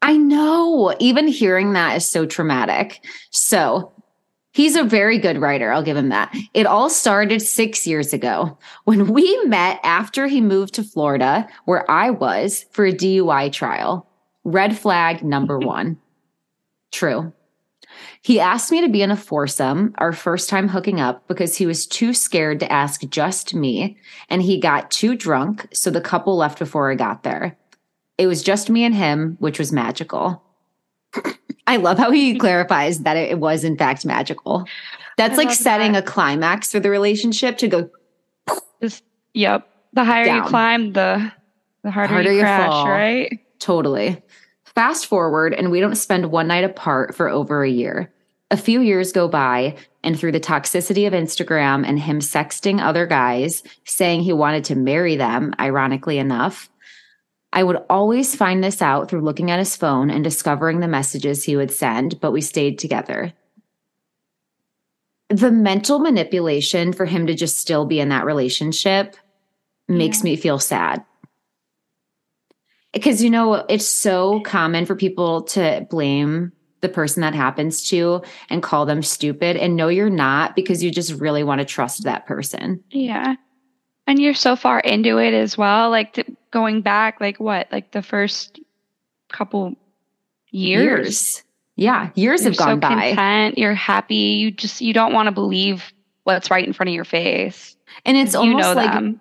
I 0.02 0.18
know. 0.18 0.96
Even 1.00 1.28
hearing 1.28 1.74
that 1.74 1.98
is 1.98 2.08
so 2.08 2.26
traumatic. 2.26 3.04
So 3.30 3.92
he's 4.52 4.76
a 4.76 4.84
very 4.84 5.18
good 5.18 5.40
writer. 5.40 5.72
I'll 5.72 5.84
give 5.84 5.98
him 5.98 6.10
that. 6.10 6.36
It 6.54 6.66
all 6.66 6.90
started 6.90 7.42
six 7.42 7.86
years 7.86 8.14
ago 8.14 8.58
when 8.86 9.14
we 9.14 9.44
met 9.46 9.80
after 9.84 10.28
he 10.28 10.42
moved 10.42 10.74
to 10.76 10.84
Florida, 10.84 11.48
where 11.66 11.90
I 11.90 12.10
was 12.10 12.66
for 12.72 12.86
a 12.86 12.94
DUI 12.94 13.52
trial. 13.52 14.08
Red 14.44 14.78
flag 14.78 15.24
number 15.24 15.60
one. 15.60 15.98
True. 16.92 17.32
He 18.24 18.40
asked 18.40 18.72
me 18.72 18.82
to 18.82 18.90
be 18.90 19.02
in 19.02 19.12
a 19.12 19.18
foursome, 19.18 19.94
our 19.98 20.14
first 20.14 20.50
time 20.50 20.68
hooking 20.68 21.00
up, 21.00 21.28
because 21.28 21.58
he 21.58 21.66
was 21.66 21.88
too 21.88 22.14
scared 22.14 22.60
to 22.60 22.72
ask 22.72 23.02
just 23.10 23.54
me. 23.56 23.98
And 24.30 24.42
he 24.42 24.60
got 24.60 24.92
too 24.92 25.16
drunk. 25.16 25.68
So 25.74 25.90
the 25.90 26.02
couple 26.02 26.38
left 26.38 26.60
before 26.60 26.92
I 26.92 26.96
got 26.96 27.24
there. 27.24 27.58
It 28.22 28.28
was 28.28 28.44
just 28.44 28.70
me 28.70 28.84
and 28.84 28.94
him, 28.94 29.36
which 29.40 29.58
was 29.58 29.72
magical. 29.72 30.44
I 31.68 31.78
love 31.78 31.98
how 31.98 32.12
he 32.12 32.38
clarifies 32.40 33.00
that 33.00 33.18
it 33.18 33.40
was, 33.40 33.64
in 33.64 33.76
fact, 33.78 34.06
magical. 34.06 34.66
That's 35.18 35.34
I 35.34 35.38
like 35.38 35.52
setting 35.52 35.94
that. 35.94 36.04
a 36.04 36.06
climax 36.08 36.72
for 36.72 36.80
the 36.80 36.92
relationship 36.92 37.58
to 37.58 37.68
go 37.68 37.90
Just, 38.80 39.04
yep. 39.34 39.68
The 39.94 40.04
higher 40.04 40.28
you 40.28 40.44
climb, 40.44 40.94
the 40.94 41.32
the 41.84 41.90
harder, 41.90 42.14
Harder 42.14 42.32
you 42.32 42.38
you 42.38 42.44
crash, 42.44 42.70
fall. 42.70 42.88
right? 42.88 43.40
Totally. 43.58 44.22
Fast 44.66 45.08
forward, 45.08 45.56
and 45.56 45.72
we 45.72 45.80
don't 45.80 45.96
spend 45.96 46.32
one 46.32 46.48
night 46.48 46.64
apart 46.64 47.16
for 47.16 47.28
over 47.28 47.64
a 47.64 47.70
year. 47.70 48.14
A 48.52 48.58
few 48.58 48.82
years 48.82 49.12
go 49.12 49.28
by, 49.28 49.76
and 50.04 50.18
through 50.18 50.32
the 50.34 50.40
toxicity 50.40 51.08
of 51.08 51.14
Instagram 51.14 51.86
and 51.88 52.00
him 52.00 52.20
sexting 52.20 52.82
other 52.82 53.08
guys, 53.08 53.64
saying 53.86 54.22
he 54.22 54.32
wanted 54.32 54.64
to 54.66 54.76
marry 54.76 55.16
them, 55.16 55.54
ironically 55.60 56.20
enough, 56.20 56.70
I 57.54 57.64
would 57.64 57.84
always 57.90 58.36
find 58.36 58.64
this 58.64 58.82
out 58.82 59.10
through 59.10 59.22
looking 59.22 59.52
at 59.52 59.60
his 59.60 59.76
phone 59.76 60.10
and 60.10 60.24
discovering 60.24 60.80
the 60.80 60.88
messages 60.88 61.44
he 61.44 61.58
would 61.58 61.72
send, 61.72 62.20
but 62.22 62.32
we 62.32 62.42
stayed 62.42 62.80
together. 62.80 63.34
The 65.30 65.52
mental 65.52 66.00
manipulation 66.00 66.94
for 66.94 67.06
him 67.06 67.28
to 67.28 67.34
just 67.34 67.58
still 67.58 67.86
be 67.86 68.00
in 68.00 68.10
that 68.10 68.26
relationship 68.26 69.16
makes 69.88 70.24
me 70.24 70.36
feel 70.38 70.60
sad 70.60 71.04
because 72.94 73.24
you 73.24 73.30
know 73.30 73.54
it's 73.54 73.88
so 73.88 74.42
common 74.42 74.86
for 74.86 74.96
people 74.96 75.42
to 75.44 75.86
blame 75.90 76.52
the 76.82 76.90
person 76.90 77.22
that 77.22 77.36
happens 77.36 77.88
to 77.90 78.22
and 78.50 78.64
call 78.64 78.86
them 78.86 79.04
stupid 79.04 79.56
and 79.58 79.76
no 79.76 79.88
you're 79.88 80.10
not 80.10 80.56
because 80.56 80.84
you 80.84 80.92
just 80.92 81.14
really 81.14 81.44
want 81.44 81.60
to 81.60 81.66
trust 81.66 82.04
that 82.04 82.26
person 82.26 82.84
Yeah. 82.92 83.36
And 84.08 84.20
you're 84.20 84.34
so 84.34 84.56
far 84.56 84.80
into 84.80 85.20
it 85.20 85.34
as 85.34 85.58
well. 85.58 85.90
Like 85.90 86.14
to, 86.14 86.26
going 86.52 86.82
back, 86.82 87.20
like 87.22 87.40
what? 87.40 87.68
Like 87.72 87.92
the 87.92 88.02
first 88.02 88.60
couple 89.30 89.76
years. 90.52 91.44
yeah 91.78 92.10
years 92.16 92.42
You're 92.44 92.52
have 92.52 92.58
gone 92.58 92.68
so 92.76 92.78
by 92.78 92.90
content. 93.14 93.58
You're 93.58 93.74
happy. 93.74 94.16
You 94.16 94.52
just 94.52 94.82
you 94.82 94.94
don't 94.94 95.14
want 95.14 95.28
to 95.28 95.32
believe 95.32 95.92
what's 96.24 96.52
right 96.52 96.66
in 96.68 96.74
front 96.74 96.90
of 96.90 96.94
your 96.94 97.06
face. 97.06 97.76
and 98.06 98.18
it's 98.18 98.36
'Cause 98.36 98.44
you 98.46 98.52
almost 98.52 98.68
know 98.68 98.74
like 98.74 98.92
them. 98.92 99.20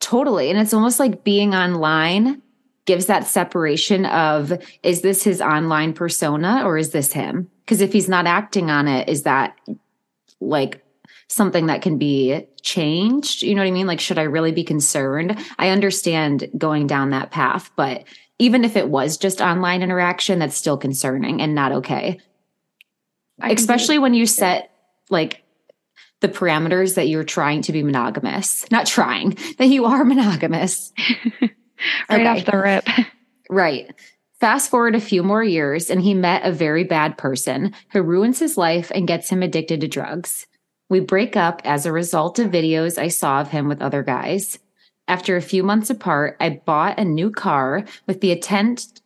totally 0.00 0.50
and 0.50 0.58
it's 0.58 0.72
almost 0.74 0.98
like 0.98 1.24
being 1.24 1.54
online 1.54 2.40
gives 2.86 3.06
that 3.06 3.26
separation 3.26 4.04
of 4.06 4.52
is 4.82 5.02
this 5.02 5.22
his 5.22 5.40
online 5.40 5.92
persona 5.92 6.62
or 6.64 6.76
is 6.78 6.90
this 6.90 7.12
him 7.12 7.48
because 7.64 7.80
if 7.80 7.92
he's 7.92 8.08
not 8.08 8.26
acting 8.26 8.70
on 8.70 8.88
it 8.88 9.08
is 9.08 9.22
that 9.22 9.56
like 10.40 10.82
something 11.30 11.66
that 11.66 11.82
can 11.82 11.96
be 11.96 12.46
changed 12.62 13.42
you 13.42 13.54
know 13.54 13.62
what 13.62 13.68
i 13.68 13.70
mean 13.70 13.86
like 13.86 14.00
should 14.00 14.18
i 14.18 14.22
really 14.22 14.52
be 14.52 14.64
concerned 14.64 15.38
i 15.58 15.68
understand 15.68 16.48
going 16.58 16.86
down 16.86 17.10
that 17.10 17.30
path 17.30 17.70
but 17.76 18.04
even 18.38 18.64
if 18.64 18.76
it 18.76 18.88
was 18.88 19.16
just 19.16 19.40
online 19.40 19.82
interaction 19.82 20.38
that's 20.38 20.56
still 20.56 20.76
concerning 20.76 21.40
and 21.40 21.54
not 21.54 21.72
okay 21.72 22.18
I 23.40 23.50
especially 23.50 23.98
when 23.98 24.12
you 24.12 24.26
set 24.26 24.70
like 25.08 25.42
the 26.20 26.28
parameters 26.28 26.96
that 26.96 27.08
you're 27.08 27.24
trying 27.24 27.62
to 27.62 27.72
be 27.72 27.82
monogamous 27.82 28.70
not 28.70 28.86
trying 28.86 29.38
that 29.58 29.66
you 29.66 29.86
are 29.86 30.04
monogamous 30.04 30.92
right 31.40 32.20
okay. 32.20 32.26
off 32.26 32.44
the 32.44 32.58
rip. 32.58 32.88
Right. 33.50 33.92
Fast 34.38 34.70
forward 34.70 34.94
a 34.94 35.00
few 35.00 35.22
more 35.22 35.42
years, 35.42 35.90
and 35.90 36.00
he 36.00 36.14
met 36.14 36.46
a 36.46 36.52
very 36.52 36.84
bad 36.84 37.18
person 37.18 37.74
who 37.90 38.00
ruins 38.00 38.38
his 38.38 38.56
life 38.56 38.90
and 38.94 39.08
gets 39.08 39.28
him 39.28 39.42
addicted 39.42 39.80
to 39.80 39.88
drugs. 39.88 40.46
We 40.90 41.00
break 41.00 41.36
up 41.36 41.62
as 41.64 41.86
a 41.86 41.92
result 41.92 42.38
of 42.40 42.50
videos 42.50 42.98
I 42.98 43.08
saw 43.08 43.40
of 43.40 43.48
him 43.48 43.68
with 43.68 43.80
other 43.80 44.02
guys. 44.02 44.58
After 45.08 45.36
a 45.36 45.42
few 45.42 45.62
months 45.62 45.88
apart, 45.88 46.36
I 46.40 46.60
bought 46.66 46.98
a 46.98 47.04
new 47.04 47.30
car 47.30 47.84
with 48.06 48.20
the 48.20 48.32
intent 48.32 49.00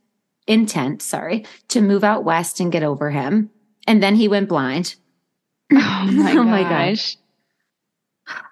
intent, 0.46 1.00
sorry, 1.00 1.46
to 1.68 1.80
move 1.80 2.02
out 2.02 2.24
west 2.24 2.60
and 2.60 2.72
get 2.72 2.82
over 2.82 3.10
him. 3.10 3.50
And 3.86 4.02
then 4.02 4.14
he 4.16 4.26
went 4.28 4.48
blind. 4.48 4.96
Oh 5.72 6.10
my, 6.12 6.32
Oh 6.36 6.42
my 6.42 6.62
gosh. 6.62 7.16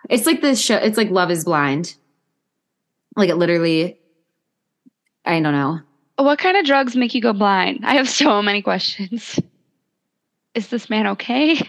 It's 0.09 0.27
like 0.27 0.41
this 0.41 0.61
show, 0.61 0.77
it's 0.77 0.97
like 0.97 1.11
Love 1.11 1.31
is 1.31 1.45
Blind. 1.45 1.95
Like 3.17 3.29
it 3.29 3.37
literally, 3.37 3.99
I 5.25 5.41
don't 5.41 5.53
know. 5.53 5.81
What 6.17 6.39
kind 6.39 6.57
of 6.57 6.65
drugs 6.65 6.97
make 6.97 7.15
you 7.15 7.21
go 7.21 7.33
blind? 7.33 7.81
I 7.85 7.95
have 7.95 8.09
so 8.09 8.43
many 8.43 8.63
questions. 8.63 9.39
Is 10.55 10.69
this 10.69 10.91
man 10.91 11.07
okay? 11.09 11.61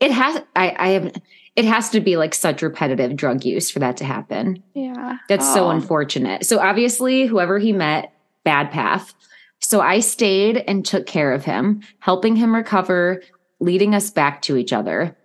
It 0.00 0.10
has, 0.10 0.42
I, 0.54 0.74
I 0.78 0.88
have, 0.90 1.12
it 1.56 1.64
has 1.64 1.88
to 1.90 2.00
be 2.00 2.16
like 2.16 2.34
such 2.34 2.60
repetitive 2.62 3.16
drug 3.16 3.44
use 3.44 3.70
for 3.70 3.78
that 3.78 3.96
to 3.98 4.04
happen. 4.04 4.62
Yeah. 4.74 5.18
That's 5.28 5.50
so 5.54 5.66
Oh. 5.66 5.70
unfortunate. 5.70 6.44
So 6.44 6.58
obviously, 6.60 7.26
whoever 7.26 7.58
he 7.58 7.72
met, 7.72 8.12
bad 8.44 8.70
path. 8.70 9.14
So 9.60 9.80
I 9.80 10.00
stayed 10.00 10.58
and 10.68 10.84
took 10.84 11.06
care 11.06 11.32
of 11.32 11.44
him, 11.44 11.80
helping 11.98 12.36
him 12.36 12.54
recover, 12.54 13.22
leading 13.58 13.94
us 13.94 14.10
back 14.10 14.42
to 14.42 14.56
each 14.58 14.72
other, 14.72 15.16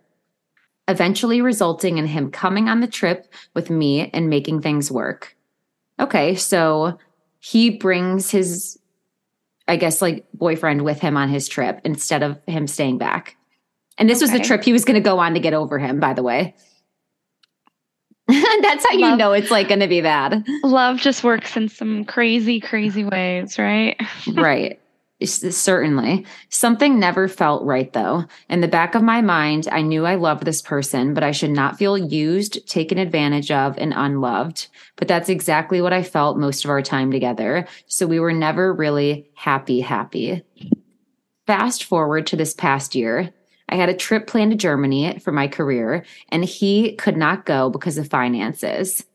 eventually 0.88 1.42
resulting 1.42 1.98
in 1.98 2.06
him 2.08 2.32
coming 2.32 2.70
on 2.70 2.80
the 2.80 2.88
trip 2.88 3.32
with 3.54 3.70
me 3.70 4.10
and 4.14 4.30
making 4.30 4.62
things 4.62 4.90
work. 4.90 5.36
Okay, 6.00 6.36
so 6.36 6.98
he 7.40 7.70
brings 7.72 8.32
his, 8.32 8.80
I 9.68 9.76
guess, 9.76 10.02
like 10.02 10.26
boyfriend 10.34 10.84
with 10.84 11.02
him 11.02 11.18
on 11.18 11.28
his 11.30 11.48
trip 11.50 11.82
instead 11.84 12.24
of 12.24 12.40
him 12.48 12.68
staying 12.68 12.98
back. 12.98 13.36
And 13.98 14.10
this 14.10 14.22
was 14.22 14.32
the 14.32 14.40
trip 14.40 14.64
he 14.64 14.74
was 14.74 14.86
going 14.86 14.96
to 14.96 15.02
go 15.02 15.20
on 15.20 15.34
to 15.34 15.40
get 15.40 15.54
over 15.54 15.78
him, 15.78 16.00
by 16.00 16.14
the 16.14 16.24
way. 16.24 16.56
That's 18.62 18.86
how 18.86 18.96
you 18.96 19.16
know 19.16 19.34
it's 19.34 19.52
like 19.52 19.68
going 19.68 19.82
to 19.82 19.88
be 19.88 20.02
bad. 20.02 20.46
Love 20.64 20.98
just 20.98 21.24
works 21.24 21.58
in 21.58 21.68
some 21.68 22.06
crazy, 22.06 22.60
crazy 22.60 23.04
ways, 23.04 23.60
right? 23.60 24.00
right. 24.34 24.80
Certainly. 25.24 26.26
Something 26.50 27.00
never 27.00 27.28
felt 27.28 27.64
right, 27.64 27.92
though. 27.94 28.26
In 28.50 28.62
the 28.62 28.68
back 28.68 28.96
of 28.96 29.04
my 29.04 29.22
mind, 29.22 29.68
I 29.72 29.82
knew 29.82 30.06
I 30.06 30.16
loved 30.16 30.46
this 30.46 30.62
person, 30.62 31.14
but 31.14 31.24
I 31.24 31.32
should 31.32 31.52
not 31.52 31.78
feel 31.78 31.98
used, 31.98 32.68
taken 32.68 32.98
advantage 32.98 33.52
of, 33.52 33.78
and 33.78 33.94
unloved. 33.96 34.68
But 34.96 35.08
that's 35.08 35.30
exactly 35.30 35.80
what 35.82 35.94
I 35.94 36.02
felt 36.02 36.40
most 36.40 36.64
of 36.64 36.72
our 36.72 36.82
time 36.82 37.12
together. 37.12 37.68
So 37.86 38.08
we 38.08 38.20
were 38.20 38.34
never 38.34 38.74
really 38.74 39.30
happy, 39.36 39.82
happy. 39.82 40.44
Fast 41.46 41.84
forward 41.84 42.26
to 42.28 42.36
this 42.36 42.54
past 42.54 42.96
year. 42.96 43.32
I 43.72 43.76
had 43.76 43.90
a 43.90 43.94
trip 43.96 44.28
planned 44.28 44.52
to 44.52 44.58
Germany 44.58 45.18
for 45.20 45.32
my 45.32 45.48
career, 45.48 46.04
and 46.30 46.44
he 46.44 46.94
could 46.98 47.18
not 47.18 47.46
go 47.46 47.70
because 47.70 47.98
of 47.98 48.10
finances. 48.10 49.06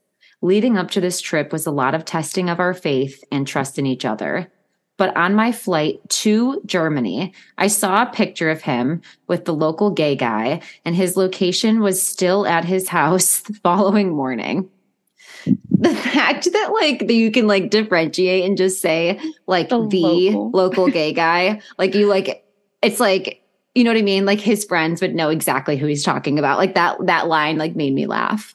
Leading 0.43 0.77
up 0.79 0.91
to 0.93 1.01
this 1.01 1.21
trip 1.21 1.53
was 1.53 1.67
a 1.67 1.71
lot 1.71 1.95
of 1.95 2.05
testing 2.05 2.49
of 2.49 2.59
our 2.61 2.75
faith 2.75 3.23
and 3.31 3.47
trust 3.47 3.79
in 3.79 3.87
each 3.87 4.05
other. 4.05 4.51
But 4.99 5.15
on 5.15 5.35
my 5.35 5.53
flight 5.53 6.01
to 6.09 6.63
Germany, 6.65 7.35
I 7.59 7.67
saw 7.67 8.03
a 8.03 8.13
picture 8.13 8.49
of 8.51 8.63
him 8.63 9.03
with 9.29 9.45
the 9.45 9.53
local 9.55 9.91
gay 9.91 10.17
guy, 10.17 10.63
and 10.87 10.97
his 10.97 11.17
location 11.19 11.81
was 11.81 12.03
still 12.03 12.47
at 12.47 12.65
his 12.65 12.89
house 12.99 13.41
the 13.41 13.55
following 13.55 14.15
morning. 14.15 14.71
The 15.79 15.95
fact 15.95 16.49
that 16.53 16.71
like 16.73 17.07
that 17.07 17.13
you 17.15 17.31
can 17.31 17.47
like 17.47 17.71
differentiate 17.71 18.45
and 18.45 18.57
just 18.57 18.81
say 18.81 19.21
like 19.47 19.69
the, 19.69 19.87
The 19.87 20.01
local. 20.03 20.51
local. 20.51 20.89
gay 20.89 21.13
guy, 21.13 21.61
like 21.79 21.95
you 21.95 22.07
like 22.09 22.45
it's 22.83 22.99
like 22.99 23.43
you 23.77 23.85
know 23.85 23.91
what 23.91 23.99
I 23.99 24.03
mean? 24.03 24.25
Like 24.25 24.41
his 24.41 24.65
friends 24.65 25.03
would 25.03 25.15
know 25.15 25.29
exactly 25.29 25.77
who 25.77 25.87
he's 25.87 26.03
talking 26.03 26.39
about. 26.39 26.57
Like 26.59 26.75
that 26.75 26.97
that 27.07 27.29
line 27.29 27.59
like 27.59 27.77
made 27.77 27.93
me 27.95 28.07
laugh. 28.07 28.55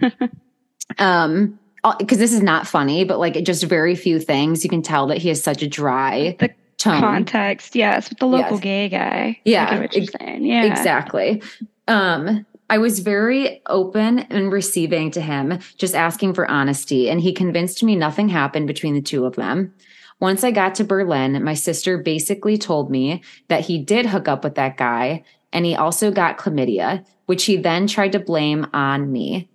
um 0.98 1.58
because 1.98 2.18
this 2.18 2.32
is 2.32 2.42
not 2.42 2.66
funny, 2.66 3.04
but 3.04 3.18
like 3.18 3.42
just 3.42 3.64
very 3.64 3.94
few 3.96 4.20
things 4.20 4.62
you 4.62 4.70
can 4.70 4.82
tell 4.82 5.06
that 5.06 5.18
he 5.18 5.28
has 5.28 5.42
such 5.42 5.62
a 5.62 5.66
dry 5.66 6.36
The 6.38 6.50
tone. 6.76 7.00
Context, 7.00 7.74
yes, 7.74 8.10
with 8.10 8.18
the 8.18 8.26
local 8.26 8.56
Yes. 8.56 8.60
gay 8.60 8.88
guy. 8.90 9.40
Yeah, 9.44 9.66
I 9.66 9.70
get 9.70 9.80
what 9.80 9.94
you're 9.96 10.04
ex- 10.04 10.40
Yeah, 10.42 10.64
Exactly. 10.64 11.42
Um, 11.88 12.44
I 12.68 12.78
was 12.78 13.00
very 13.00 13.62
open 13.66 14.20
and 14.20 14.52
receiving 14.52 15.10
to 15.12 15.20
him, 15.20 15.58
just 15.78 15.94
asking 15.96 16.34
for 16.34 16.48
honesty, 16.50 17.10
and 17.10 17.20
he 17.20 17.32
convinced 17.32 17.82
me 17.82 17.96
nothing 17.96 18.28
happened 18.28 18.66
between 18.68 18.94
the 18.94 19.00
two 19.02 19.24
of 19.24 19.34
them. 19.36 19.74
Once 20.20 20.44
I 20.44 20.50
got 20.50 20.74
to 20.76 20.84
Berlin, 20.84 21.42
my 21.42 21.54
sister 21.54 21.98
basically 21.98 22.58
told 22.58 22.90
me 22.90 23.22
that 23.48 23.64
he 23.64 23.78
did 23.78 24.06
hook 24.06 24.28
up 24.28 24.44
with 24.44 24.54
that 24.56 24.76
guy 24.76 25.24
and 25.52 25.64
he 25.64 25.74
also 25.74 26.10
got 26.10 26.38
chlamydia, 26.38 27.04
which 27.26 27.44
he 27.44 27.56
then 27.56 27.86
tried 27.86 28.12
to 28.12 28.20
blame 28.20 28.66
on 28.72 29.10
me. 29.10 29.48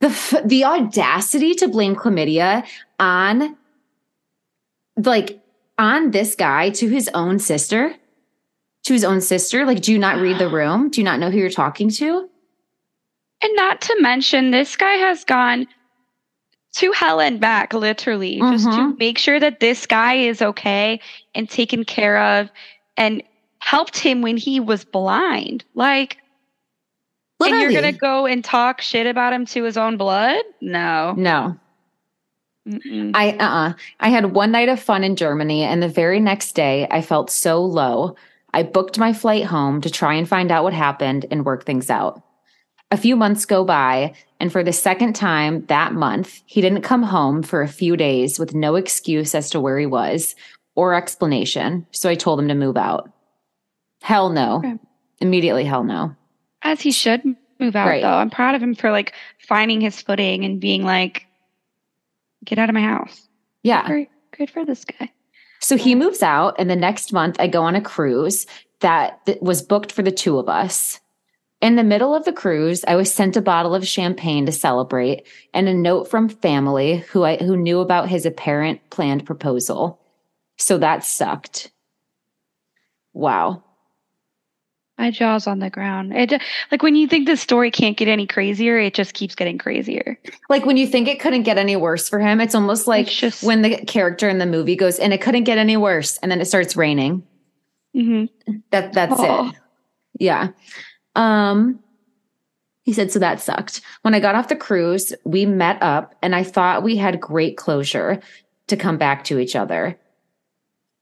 The, 0.00 0.08
f- 0.08 0.42
the 0.44 0.64
audacity 0.64 1.54
to 1.56 1.68
blame 1.68 1.94
chlamydia 1.94 2.66
on 2.98 3.56
like 4.96 5.40
on 5.76 6.10
this 6.12 6.34
guy 6.34 6.70
to 6.70 6.88
his 6.88 7.08
own 7.14 7.38
sister 7.38 7.94
to 8.84 8.92
his 8.92 9.04
own 9.04 9.20
sister? 9.20 9.64
Like 9.66 9.80
do 9.80 9.92
you 9.92 9.98
not 9.98 10.20
read 10.20 10.38
the 10.38 10.48
room? 10.50 10.90
Do 10.90 11.00
you 11.00 11.04
not 11.04 11.18
know 11.18 11.30
who 11.30 11.38
you're 11.38 11.50
talking 11.50 11.90
to? 11.90 12.28
And 13.42 13.56
not 13.56 13.80
to 13.82 13.96
mention, 14.00 14.50
this 14.50 14.76
guy 14.76 14.94
has 14.94 15.24
gone 15.24 15.66
to 16.74 16.92
hell 16.92 17.20
and 17.20 17.40
back, 17.40 17.72
literally, 17.72 18.38
just 18.40 18.64
to 18.64 18.70
Mhm. 18.70 18.98
make 18.98 19.18
sure 19.18 19.38
that 19.40 19.60
this 19.60 19.86
guy 19.86 20.14
is 20.14 20.42
okay 20.42 21.00
and 21.34 21.48
taken 21.48 21.84
care 21.84 22.18
of 22.20 22.50
and 22.96 23.22
helped 23.60 23.98
him 23.98 24.22
when 24.22 24.36
he 24.36 24.60
was 24.60 24.84
blind. 24.84 25.64
Like, 25.74 26.18
and 27.40 27.60
you're 27.60 27.72
going 27.80 27.92
to 27.94 27.98
go 28.00 28.26
and 28.26 28.42
talk 28.44 28.80
shit 28.80 29.06
about 29.06 29.32
him 29.32 29.44
to 29.46 29.62
his 29.64 29.76
own 29.76 29.96
blood? 29.96 30.40
No. 30.60 31.14
no 31.16 31.56
Mm-mm. 32.66 33.10
i 33.14 33.32
uh-uh 33.32 33.74
i 34.00 34.08
had 34.08 34.32
one 34.32 34.50
night 34.50 34.70
of 34.70 34.80
fun 34.80 35.04
in 35.04 35.16
germany 35.16 35.62
and 35.64 35.82
the 35.82 35.88
very 35.88 36.18
next 36.18 36.52
day 36.52 36.88
i 36.90 37.02
felt 37.02 37.28
so 37.28 37.62
low 37.62 38.16
i 38.54 38.62
booked 38.62 38.98
my 38.98 39.12
flight 39.12 39.44
home 39.44 39.82
to 39.82 39.90
try 39.90 40.14
and 40.14 40.26
find 40.26 40.50
out 40.50 40.64
what 40.64 40.72
happened 40.72 41.26
and 41.30 41.44
work 41.44 41.66
things 41.66 41.90
out 41.90 42.22
a 42.90 42.96
few 42.96 43.16
months 43.16 43.44
go 43.44 43.64
by 43.64 44.14
and 44.44 44.52
for 44.52 44.62
the 44.62 44.74
second 44.74 45.14
time 45.14 45.64
that 45.68 45.94
month 45.94 46.42
he 46.44 46.60
didn't 46.60 46.82
come 46.82 47.02
home 47.02 47.42
for 47.42 47.62
a 47.62 47.66
few 47.68 47.96
days 47.96 48.38
with 48.38 48.54
no 48.54 48.74
excuse 48.76 49.34
as 49.34 49.48
to 49.48 49.58
where 49.58 49.78
he 49.78 49.86
was 49.86 50.34
or 50.74 50.92
explanation 50.92 51.86
so 51.92 52.10
i 52.10 52.14
told 52.14 52.38
him 52.38 52.48
to 52.48 52.54
move 52.54 52.76
out 52.76 53.10
hell 54.02 54.28
no 54.28 54.56
Okay. 54.58 54.74
immediately 55.20 55.64
hell 55.64 55.82
no 55.82 56.14
As 56.60 56.82
he 56.82 56.92
should 56.92 57.24
move 57.58 57.74
out, 57.74 57.88
Right. 57.88 58.02
though. 58.02 58.08
I'm 58.12 58.28
proud 58.28 58.54
of 58.54 58.62
him 58.62 58.74
for 58.74 58.90
like 58.90 59.14
finding 59.38 59.80
his 59.80 60.02
footing 60.02 60.44
and 60.44 60.60
being 60.60 60.84
like, 60.84 61.24
get 62.44 62.58
out 62.58 62.68
of 62.68 62.74
my 62.74 62.82
house. 62.82 63.26
yeah 63.62 63.86
Very 63.86 64.10
good 64.36 64.50
for 64.50 64.64
this 64.66 64.84
guy. 64.84 65.10
So 65.60 65.78
he 65.78 65.94
moves 65.94 66.22
out, 66.22 66.56
and 66.58 66.68
the 66.68 66.76
next 66.76 67.10
month 67.14 67.36
I 67.38 67.46
go 67.46 67.62
on 67.62 67.74
a 67.76 67.80
cruise 67.80 68.46
that 68.80 69.20
was 69.40 69.62
booked 69.62 69.92
for 69.92 70.02
the 70.02 70.10
two 70.12 70.38
of 70.38 70.48
us. 70.50 71.00
In 71.64 71.76
the 71.76 71.82
middle 71.82 72.14
of 72.14 72.26
the 72.26 72.32
cruise, 72.32 72.84
I 72.86 72.94
was 72.94 73.10
sent 73.10 73.38
a 73.38 73.40
bottle 73.40 73.74
of 73.74 73.86
champagne 73.88 74.44
to 74.44 74.52
celebrate 74.52 75.26
and 75.54 75.66
a 75.66 75.72
note 75.72 76.08
from 76.10 76.28
family 76.28 76.98
who 76.98 77.24
I 77.24 77.38
who 77.38 77.56
knew 77.56 77.80
about 77.80 78.06
his 78.06 78.26
apparent 78.26 78.90
planned 78.90 79.24
proposal. 79.24 79.98
So 80.58 80.76
that 80.76 81.04
sucked. 81.04 81.70
Wow. 83.14 83.64
My 84.98 85.10
jaw's 85.10 85.46
on 85.46 85.58
the 85.58 85.70
ground. 85.70 86.12
It 86.14 86.34
like 86.70 86.82
when 86.82 86.96
you 86.96 87.08
think 87.08 87.26
the 87.26 87.36
story 87.38 87.70
can't 87.70 87.96
get 87.96 88.08
any 88.08 88.26
crazier, 88.26 88.78
it 88.78 88.92
just 88.92 89.14
keeps 89.14 89.34
getting 89.34 89.56
crazier. 89.56 90.20
Like 90.50 90.66
when 90.66 90.76
you 90.76 90.86
think 90.86 91.08
it 91.08 91.18
couldn't 91.18 91.44
get 91.44 91.56
any 91.56 91.76
worse 91.76 92.10
for 92.10 92.18
him, 92.20 92.42
it's 92.42 92.54
almost 92.54 92.86
like 92.86 93.06
It's 93.06 93.16
just- 93.16 93.42
when 93.42 93.62
the 93.62 93.78
character 93.86 94.28
in 94.28 94.36
the 94.36 94.44
movie 94.44 94.76
goes, 94.76 94.98
and 94.98 95.14
it 95.14 95.22
couldn't 95.22 95.44
get 95.44 95.56
any 95.56 95.78
worse, 95.78 96.18
and 96.18 96.30
then 96.30 96.42
it 96.42 96.44
starts 96.44 96.76
raining. 96.76 97.22
hmm 97.94 98.26
That 98.70 98.92
that's 98.92 99.14
Oh. 99.16 99.48
it. 99.48 99.54
Yeah. 100.20 100.48
Um 101.14 101.80
he 102.84 102.92
said 102.92 103.10
so 103.10 103.18
that 103.18 103.40
sucked. 103.40 103.80
When 104.02 104.14
I 104.14 104.20
got 104.20 104.34
off 104.34 104.48
the 104.48 104.56
cruise, 104.56 105.14
we 105.24 105.46
met 105.46 105.82
up 105.82 106.14
and 106.22 106.34
I 106.34 106.42
thought 106.42 106.82
we 106.82 106.96
had 106.96 107.18
great 107.18 107.56
closure 107.56 108.20
to 108.66 108.76
come 108.76 108.98
back 108.98 109.24
to 109.24 109.38
each 109.38 109.56
other. 109.56 109.98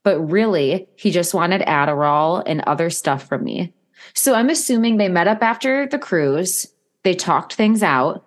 But 0.03 0.19
really, 0.19 0.87
he 0.95 1.11
just 1.11 1.33
wanted 1.33 1.61
Adderall 1.61 2.41
and 2.45 2.61
other 2.61 2.89
stuff 2.89 3.27
from 3.27 3.43
me. 3.43 3.73
So 4.13 4.33
I'm 4.33 4.49
assuming 4.49 4.97
they 4.97 5.09
met 5.09 5.27
up 5.27 5.43
after 5.43 5.87
the 5.87 5.99
cruise, 5.99 6.67
they 7.03 7.13
talked 7.13 7.53
things 7.53 7.83
out. 7.83 8.25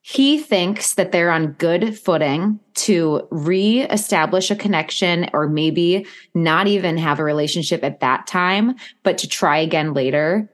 He 0.00 0.38
thinks 0.38 0.94
that 0.94 1.12
they're 1.12 1.30
on 1.30 1.52
good 1.52 1.98
footing 1.98 2.60
to 2.74 3.26
re-establish 3.30 4.50
a 4.50 4.56
connection 4.56 5.28
or 5.32 5.48
maybe 5.48 6.06
not 6.34 6.66
even 6.68 6.96
have 6.96 7.18
a 7.18 7.24
relationship 7.24 7.82
at 7.82 8.00
that 8.00 8.26
time, 8.26 8.76
but 9.02 9.18
to 9.18 9.28
try 9.28 9.58
again 9.58 9.94
later. 9.94 10.48